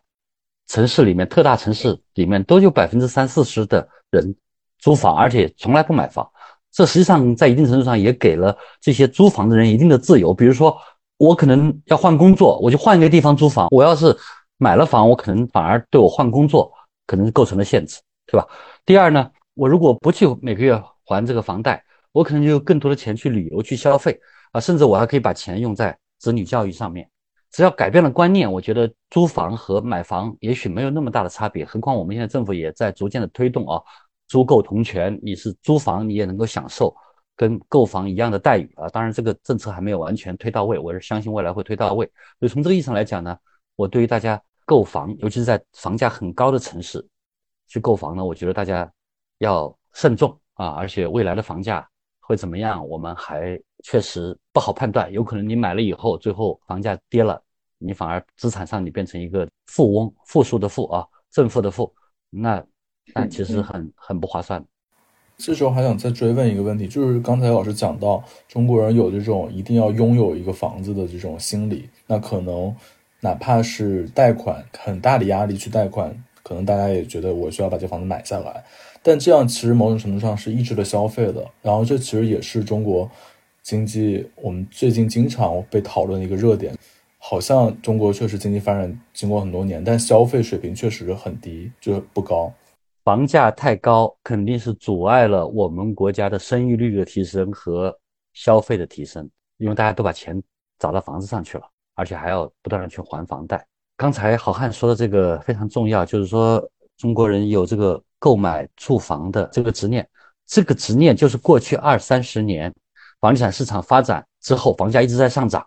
[0.69, 4.35] 城市里面，特大城市里面都有百分之三四十的人
[4.79, 6.31] 租房，而且从来不买房。
[6.71, 10.79] 这实际上在一定程度上也给了这些租房的人一定的自由，比如说。
[11.19, 13.69] 我可能要换工作，我就换一个地方租房。
[13.71, 14.17] 我要是
[14.57, 16.73] 买了房，我可能反而对我换工作
[17.07, 18.47] 可能构成了限制，对吧？
[18.87, 24.19] 第二呢，我如果不去每个月还这个房贷，我可能就有更多的钱去旅游、去消费
[24.53, 27.09] 啊，甚至我还可以把钱用在子女教育上面。
[27.51, 31.65] 只要改变了观念，我觉得租房和买房也许没有那么大的差别。
[31.65, 33.83] 何况我们现在政府也在逐渐的推动啊，
[34.29, 36.95] 租购同权，你是租房，你也能够享受。
[37.39, 42.05] 跟购房一样的待遇啊，当然这个政策还没有完全推到位，我是相信未来会推到位。
[42.41, 43.39] 所以从这个意义上来讲呢，
[43.77, 47.07] 我对于大家购房，尤其是在房价很高的城市
[47.69, 48.93] 去购房呢，我觉得大家
[49.39, 55.11] 要慎重啊，而且未来的房价会怎么样，我们还确实不好判断。
[55.13, 57.41] 有可能你买了以后，最后房价跌了，
[57.79, 61.95] 你反而资产上你变成一个富翁，负数的负啊，正负的负，
[62.31, 62.61] 那
[63.15, 64.61] 那其实很很不划算。
[65.39, 72.75] 这时候还想再追问一个问题，就是刚才老师讲到中国人有这种一定要拥有一个房子的这种心理，那可能
[73.21, 76.13] 哪怕是贷款很大的压力去贷款，
[76.43, 78.65] 可能大家也觉得我需要把这房子买下来，
[79.01, 81.47] 但这样其实某种程度上是抑制了消费的。
[81.63, 83.09] 然后这其实也是中国
[83.63, 86.75] 经济我们最近经常被讨论的一个热点，
[87.17, 92.53] 好像中国确实经济发展经过很多年，但消费水平确实很低，就不高。
[93.09, 97.99] 房价太高，肯定是阻碍了我们国家的生育率的提升和
[98.35, 100.39] 消费的提升，因为大家都把钱
[100.79, 103.67] 找到房子上去了，而且还要不断的去还房贷。
[103.97, 106.63] 刚才好汉说的这个非常重要，就是说
[106.99, 110.07] 中国人有这个购买住房的这个执念，
[110.45, 112.71] 这个执念就是过去二三十年
[113.21, 115.67] 房地产市场发展之后，房价一直在上涨，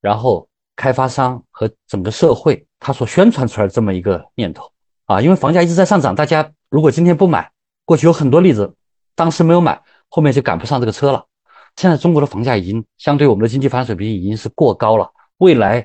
[0.00, 4.64] 然后开发商和整个社会他所宣传出来这么一个念头。
[5.10, 7.50] 啊，因为房价一直在上涨，大家如果今天不买，
[7.84, 8.76] 过去有很多例子，
[9.16, 11.26] 当时没有买，后面就赶不上这个车了。
[11.74, 15.84] 现在中国的房价已经相对我们的经济发展水平已经是过高了，未来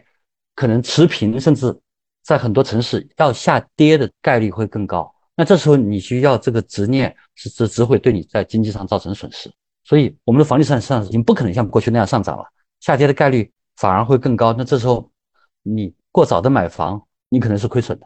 [0.54, 1.76] 可能持平，甚至
[2.24, 5.12] 在很多城市要下跌的概率会更高。
[5.36, 9.52] 那这时候你需要这个执念，是只只会对你在经济上造成损失。
[9.86, 12.44] 所以我们的房地产市场已经不可能像过去那样上涨了，
[12.80, 14.54] 下跌的概率反而会更高。
[14.54, 15.10] 那这时候
[15.64, 18.06] 你过早的买房，你可能是亏损的。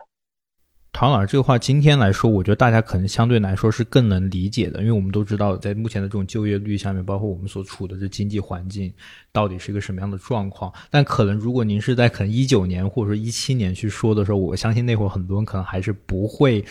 [0.92, 8.92] 唐老师这个话，今天来说，我觉得大家可能相对来说是更能理解的，因为我们都知道，在目前的这种就业率下面，包括我们所处的这经济环境，
[9.32, 10.74] 到底是一个什么样的状况。
[10.90, 16.66] 但可能如果您是在可能一九年或者说一七年去说的时候，我相信那会儿很多人可能还是不会。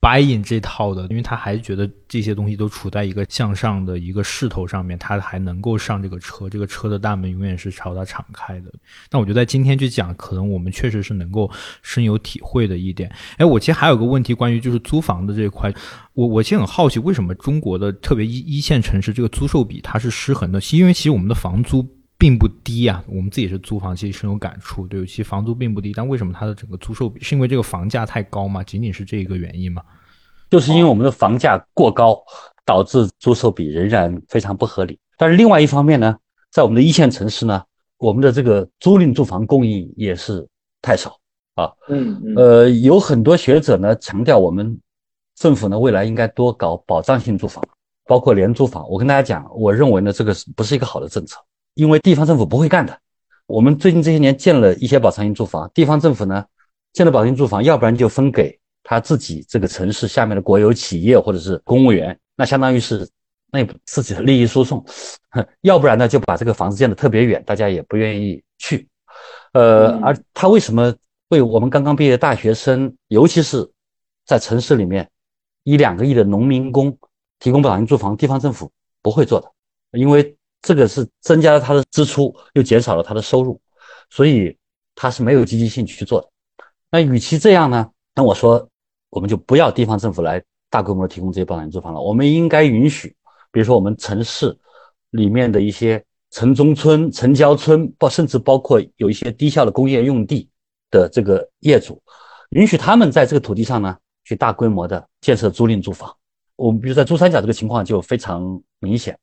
[0.00, 8.72] 白银这套的，因为他还觉得这些东西都处在一个向上的一个势头上面，他还能够上这个车，这个车的大门永远是朝他敞开的。
[9.10, 11.50] 那我觉得在今天去讲，可能我们确实是能够
[11.82, 13.12] 深有体会的一点。
[13.38, 15.74] 哎，我其实还有个问题，关于就是租房的这一块，
[16.14, 20.60] 我我其实很好奇，为什么中国的特别一一线城市这个租售比它是失衡的？
[20.72, 21.97] 因为其实我们的房租。
[22.18, 24.86] 并不低啊，我们自己是租房，其实深有感触。
[24.88, 28.62] 对，其实房租并不低，但为什么它的整个租售比是因为这个房价太高吗？
[28.64, 29.82] 仅仅是这一个原因吗？
[30.50, 32.20] 就是因为我们的房价过高，
[32.64, 34.98] 导致租售比仍然非常不合理。
[35.16, 36.16] 但是另外一方面呢，
[36.50, 37.62] 在我们的一线城市呢，
[37.98, 40.44] 我们的这个租赁住房供应也是
[40.82, 41.16] 太少
[41.54, 41.70] 啊。
[41.88, 42.34] 嗯嗯。
[42.34, 44.76] 呃，有很多学者呢强调，我们
[45.36, 47.62] 政府呢未来应该多搞保障性住房，
[48.06, 48.88] 包括廉租房。
[48.90, 51.38] 我跟大家讲，我认为呢这个是不是一个好的政策？
[51.78, 52.98] 因为地方政府不会干的。
[53.46, 56.44] 我们最近这些年建了一些保障性住房，地方政府呢
[56.92, 63.08] 建了保障性住房，要不然就分给他自己这个城市下面的国有企业或者是公务员，那相当于是
[63.52, 64.80] 内部自己的利益输送；
[65.60, 68.88] 要不然呢就把这个房子建的特别远，大家也不愿意去。
[69.52, 70.92] 呃，而他为什么
[71.28, 73.70] 为我们刚刚毕业的大学生，尤其是
[74.26, 75.08] 在城市里面
[75.62, 76.98] 一两个亿的农民工
[77.38, 78.16] 提供保障性住房？
[78.16, 78.68] 地方政府
[79.00, 79.48] 不会做的，
[79.92, 80.34] 因为。
[80.62, 83.60] 这个是增加了他的支出，又减少了他的收入，
[84.10, 84.56] 所以
[84.94, 86.28] 他是没有积极性去做的。
[86.90, 87.88] 那与其这样呢？
[88.14, 88.68] 那我说，
[89.10, 92.00] 我们就不要地方政府来大规模提供这些保障性住房了。
[92.00, 93.14] 我们应该允许，
[93.52, 94.56] 比如说我们城市
[95.10, 100.48] 里面的一些城中村、城郊村，包甚至包括有一些低效的工业用地
[100.90, 102.02] 的这个业主，
[102.50, 106.12] 允许他们在这个土地上呢，去大规模的建设租赁住房。
[106.56, 109.16] 我们比如在珠三角这个情况就非常明显。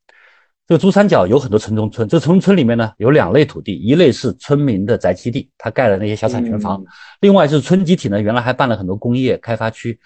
[0.67, 6.81] 这个珠三角有很多城中村，这城中村里面呢有两类土地，一类是村民的宅基地，他盖了那些小产权房；
[7.21, 9.99] 另外就是村集体呢，原来还办了很多工业开发区，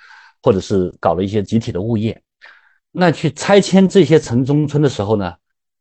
[0.44, 2.22] 或者是搞了一些集体的物业。
[2.92, 5.34] 那去拆迁这些城中村的时候呢，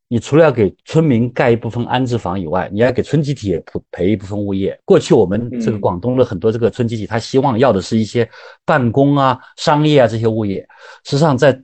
[0.07, 3.61] 你除了要给村民盖一部分安置房以外，你要给村集体也
[3.91, 4.79] 赔一部分物业。
[4.85, 8.31] 过去我们这个广东的很多这个村集体，他希望要的是一些
[8.65, 10.65] 办公啊、商业啊这些物业，
[11.05, 11.61] 实际上在。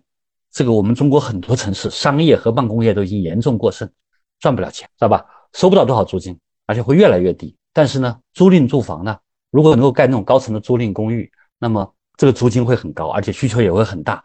[0.54, 3.90] 这个我们中国很多城市商业和办公业都已经严重过剩，
[4.38, 5.26] 赚不了钱，知道吧？
[5.52, 7.56] 收不到多少租金，而且会越来越低。
[7.72, 9.18] 但是呢，租赁住房呢，
[9.50, 11.28] 如果能够盖那种高层的租赁公寓，
[11.58, 14.22] 那么这个租金会很高，而且需求也会很大。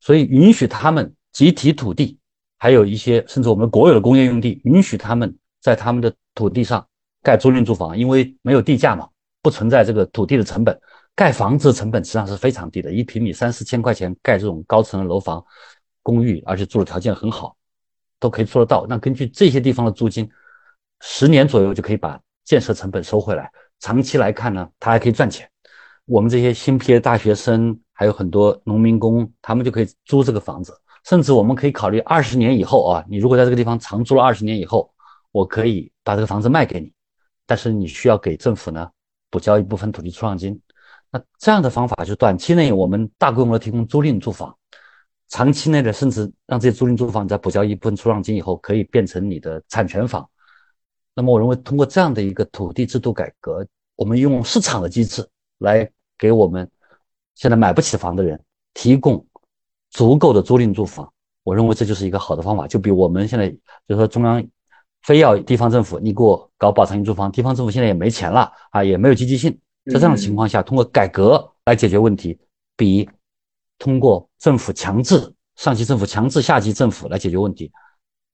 [0.00, 2.18] 所以允许他们集体土地，
[2.58, 6.84] 还有一些甚至我们国有的工业用地，允许他们在他们的土地上
[7.22, 9.08] 盖租赁住房，因为没有地价嘛，
[9.42, 10.76] 不存在这个土地的成本。
[11.16, 15.44] 盖房子成本实际上是非常低的，一平米三四千块钱盖这种高层的楼房、
[16.02, 17.54] 公寓，而且住的条件很好，
[18.18, 18.86] 都可以做得到。
[18.88, 20.30] 那根据这些地方的租金，
[21.00, 23.50] 十年左右就可以把建设成本收回来。
[23.80, 25.46] 长期来看呢，它还可以赚钱。
[26.06, 30.74] 我们这些新批的大学生，还有很多农民工，他们就可以租这个房子。
[31.04, 34.92] 甚至我们可以考虑二十年以后啊，你如果在这个地方长租了二十年以后，
[35.32, 36.92] 我可以把这个房子卖给你，
[37.46, 38.90] 但是你需要给政府呢
[39.30, 40.60] 补交一部分土地出让金。
[41.12, 44.56] 那这样的方法，就短期内我们大规模的提供租赁住房，
[45.28, 50.28] 长期内的，甚至让这些租赁住房在补交一部分出让金以后，可以变成你的产权房。
[51.14, 56.70] 那么，我认为通过这样的一个土地制度改革，我们用市场的机制来给我们
[57.34, 58.40] 现在买不起房的人
[58.72, 59.26] 提供
[59.90, 62.68] 足够的租赁住房，我认为这就是一个好的方法。
[62.68, 63.56] 就比我们现在就
[63.88, 64.46] 是说中央
[65.02, 69.58] 非要地方政府你给我搞保障性住房，地方政府现在也没钱了啊，也没有积极性。
[69.90, 72.38] 在这样的情况下，通过改革来解决问题，
[72.76, 73.08] 比
[73.78, 77.70] 通过政府强制上级政府强制下级政府来解决问题，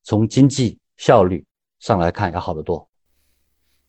[0.05, 1.45] 从经济效率
[1.81, 2.87] 上来看要好得多。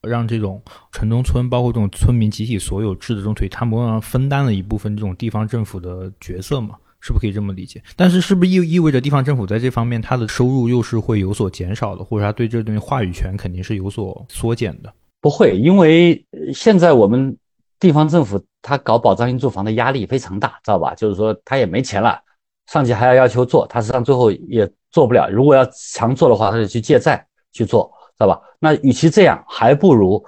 [0.02, 0.62] 让这种
[0.92, 6.76] 城中村，包括这种村民集体所有制的这种腿，他们上分担了一部分这种地方政府的角色嘛？
[7.00, 7.84] 是不是可以这么理解？
[7.96, 14.94] 但是是不是意意味着地方政府在这方面它的收入又是会有所减少的，或者他对这东西话语权肯定是有所缩减的？
[15.22, 17.38] 不会，因为现在我们。
[17.80, 20.96] 地方政府他搞保障性住房的压力非常大，知道吧？
[20.96, 22.20] 就是说他也没钱了，
[22.68, 25.30] 上级还要要求做，他实际上最后也做不了。
[25.30, 28.42] 如果要强做的话，他就去借债去做，知道吧？
[28.60, 30.24] 那与其这样，还不如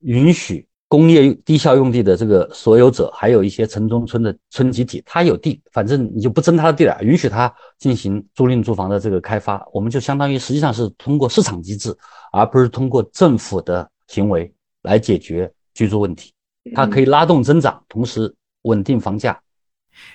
[0.00, 11.94] 允许工业低效用地的这个所有者，还有一些城中村的村集体，他有地，反正你就不征他的地了，允许他进行租赁住房的这个开发，我们就相当于实际上是通过市场机制，
[12.32, 14.50] 而不是通过政府的行为
[14.82, 16.32] 来解决居住问题。
[16.74, 19.40] 它可以拉动增长，同时稳定房价。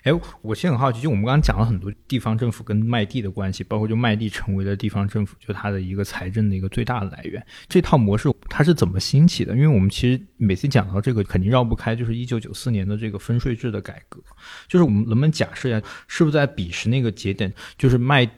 [0.03, 7.45] 哎，我其实很好奇，就我们刚刚讲了很多地方政府跟卖地的关系，包括就卖地成为了地方政府就它的一个财政的一个最大的来源。
[7.67, 9.53] 这套模式它是怎么兴起的？
[9.53, 14.21] 因为我们其实每次讲到这个，肯定绕不开就是一九九四年的这个分税制的改革。
[14.69, 18.29] 就是我们能不能假设一下，是不是在彼时那个节点，就是卖。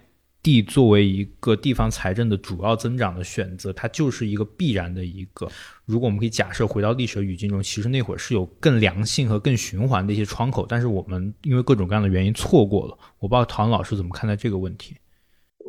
[0.46, 5.50] 地作为一个地方财政的主要增长的选择，它就是一个必然的一个。
[5.86, 12.96] 如果我们可以假设回到历史语境中，其实那会儿是有更良性和更循环的一些窗口，但是我们因为各种各样的原因错过了。
[13.18, 14.96] 我不知道陶老师怎么看待这个问题。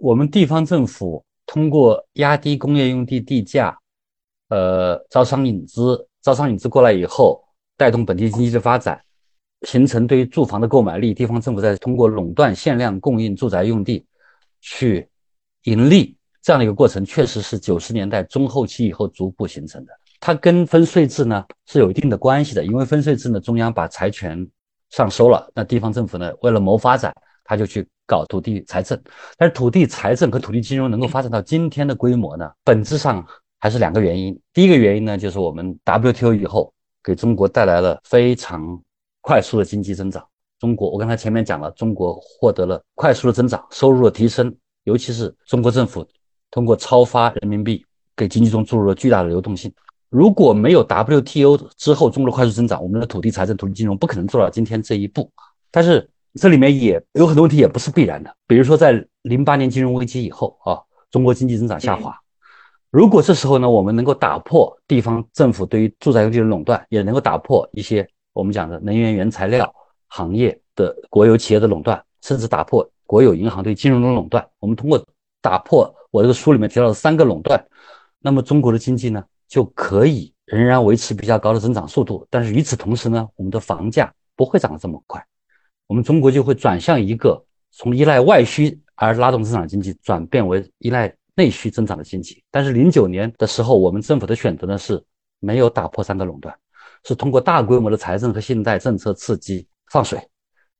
[0.02, 3.74] 我们地方政府通过压低工业用地地价，
[4.50, 7.42] 呃，招商引资，招商引资过来以后，
[7.78, 9.00] 带动本地经济的发展，
[9.62, 11.14] 形成对于住房的购买力。
[11.14, 14.04] 地方政府在通过垄断限量供应住宅用地。
[14.66, 15.08] 去
[15.62, 19.92] 盈利这样的一个过程，确实是九十年代中后期以后逐步形成的。
[20.18, 24.44] 它跟分税制呢是有一定的关系的，因为分税制呢，中央把财权
[24.90, 27.14] 上收了，那地方政府呢为了谋发展，
[27.44, 29.00] 他就去搞土地财政。
[29.38, 33.24] 但是土地财政和土地金融能够发展到今天的规模呢，本质上
[33.60, 34.36] 还是两个原因。
[34.52, 36.72] 第一个原因呢，就是我们 WTO 以后
[37.04, 38.82] 给中国带来了非常
[39.20, 40.26] 快速的经济增长。
[40.58, 44.54] 中国，我刚才前面讲了，中国获得了快速的增长，收入的提升，
[44.84, 46.06] 尤其是中国政府
[46.50, 47.84] 通过超发人民币
[48.16, 49.72] 给经济中注入了巨大的流动性。
[50.08, 55.30] 如果没有 WTO 之后中国的快速增长，我们的土地财政、土地金融不可能做到今天这一步。
[55.70, 58.34] 但是这里面也有很多问题，也不是必然的。
[58.46, 60.80] 比如说，在零八年金融危机以后啊，
[61.10, 62.16] 中国经济增长下滑。
[62.90, 69.70] 如果这时候呢，我们能够打破地方政府对于住宅用地的垄断，也能够打破一些我们讲的能源原材料。
[70.08, 74.46] 行业的国有企业的垄断，甚至打破国有银行对金融的垄断。
[74.58, 75.04] 我们通过
[75.40, 77.62] 打破我这个书里面提到的三个垄断，
[78.20, 82.26] 那么中国的经济呢就可以仍然维持比较高的增长速度。
[82.30, 85.24] 但是与此同时呢，我们的房价不会涨得这么快，
[85.86, 92.42] 我们中国就会转向一个从依赖外需而拉动增长经济，转变为依赖内需增长的经济。
[92.50, 95.02] 但是零九年的时候，我们政府的选择呢是
[95.38, 96.56] 没有打破三个垄断，
[97.04, 99.66] 是通过大规模的财政和信贷政策刺激。
[99.90, 100.20] 放水，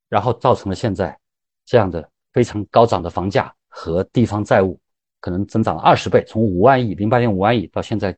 [0.09, 1.17] 然后造成了现在
[1.65, 4.79] 这样的非常高涨的房价和地方债务，
[5.21, 8.17] 可能增长了二十倍，从五万亿零八年五万亿到现在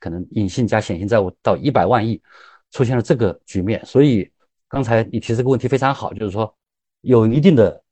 [0.00, 2.20] 可能隐性加显性债务到一百万亿，
[2.70, 3.84] 出现了这个局面。
[3.84, 4.30] 所以
[4.68, 6.54] 刚才你提这个问题非常好，就是说
[7.00, 7.82] 有一定的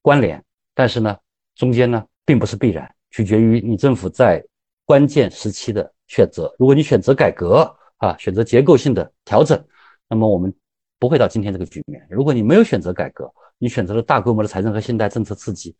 [0.00, 0.42] 关联，
[0.74, 1.16] 但是呢
[1.56, 4.44] 中间呢并不是必然，取决于你政府在
[4.84, 6.54] 关键时期的选择。
[6.58, 9.62] 如果你选择改革啊，选择结构性的调整，
[10.08, 10.54] 那么我们。
[10.98, 12.06] 不会到今天这个局面。
[12.10, 15.74] 如果你没有选择改革，你选择了大规模的财政和信贷政策刺激，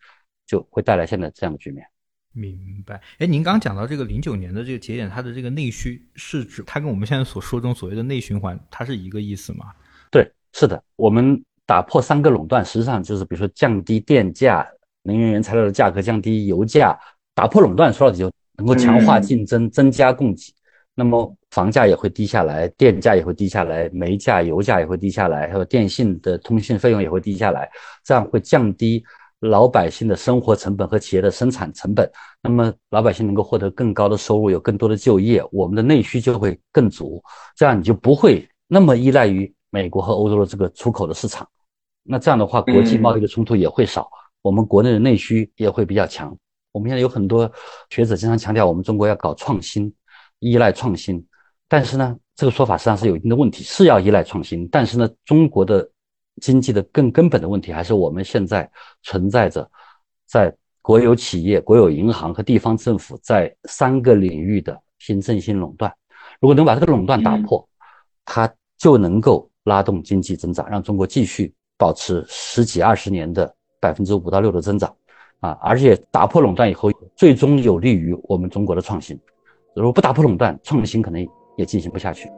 [0.47, 1.87] 就会带来现在这样的局面。
[2.33, 3.01] 明白。
[3.19, 9.73] 哎，您刚刚讲到这个零九年的这个节点，它的这个内需是指它跟我们现在所说中所谓的内循环，它是一个意思吗？
[10.11, 10.81] 对，是的。
[10.97, 14.67] 我们打破三个垄断，实际上就是比如说降低电价、
[15.03, 16.97] 能源原材料的价格，降低油价，
[17.35, 20.53] 打破垄断，说到底就能够强化竞争，增加供给。
[20.99, 27.71] 那么房价也会低下来，电价也会低下来，煤价、油价也会低下来，还有电信的通信费用也会低下来，
[28.03, 29.05] 这样会降低
[29.39, 32.11] 老百姓的生活成本和企业的生产成本。
[32.43, 37.23] 那么老百姓能够获得更高的收入，有更多的就业，我们的内需就会更足，
[37.55, 41.49] 这样你就不会那么依赖于美国和欧洲的这个出口的市场。
[42.03, 44.11] 那这样的话，国际贸易的冲突也会少，
[44.43, 46.37] 我们国内的内需也会比较强。
[46.73, 47.49] 我们现在有很多
[47.89, 49.93] 学者经常强调，我们中国要搞创新，
[50.41, 51.25] 依赖创新。
[51.69, 54.67] 但是呢，这个说法实际上是有一定的问题，是要依赖创新。
[54.69, 55.89] 但是呢，中国的
[56.41, 58.71] 经济的更根本的问题，还是我们现在
[59.03, 59.71] 存在着
[60.27, 65.93] 在国有企业、国有银行和地方政府在三个领域的行政性垄断。
[66.41, 67.69] 如果能把这个垄断打破，
[68.25, 74.95] 它就能够拉动经济增长，让中国继续保持十几二十年的百分之五到六的增长。
[75.41, 79.19] 啊，而且打破垄断以后，最终有利于我们中国的创新。
[79.79, 81.25] 如果不打破垄断，创新可能
[81.57, 82.29] 也进行不下去。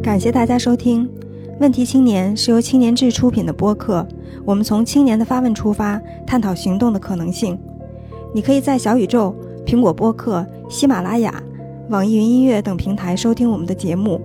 [0.00, 1.04] 感谢大家收听
[1.58, 4.06] 《问题青年》，是由青年志出品的播客。
[4.44, 7.58] 我们从青年的发问出发，探讨行动的可能性。
[8.32, 9.34] 你可以在小宇宙、
[9.66, 11.42] 苹果播客、喜马拉雅、
[11.88, 14.20] 网易云音乐等平台收听我们的节目。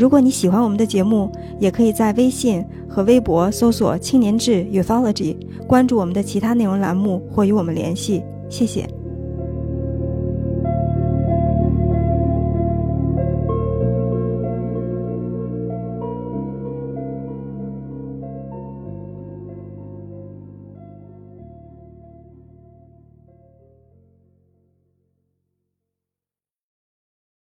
[0.00, 5.36] 如果你喜欢我们的节目，也可以在微信和微博搜索“青年志 Youthology”，
[5.66, 8.22] 关注我们的其他内容栏目或与我们联系。
[8.48, 8.99] 谢谢。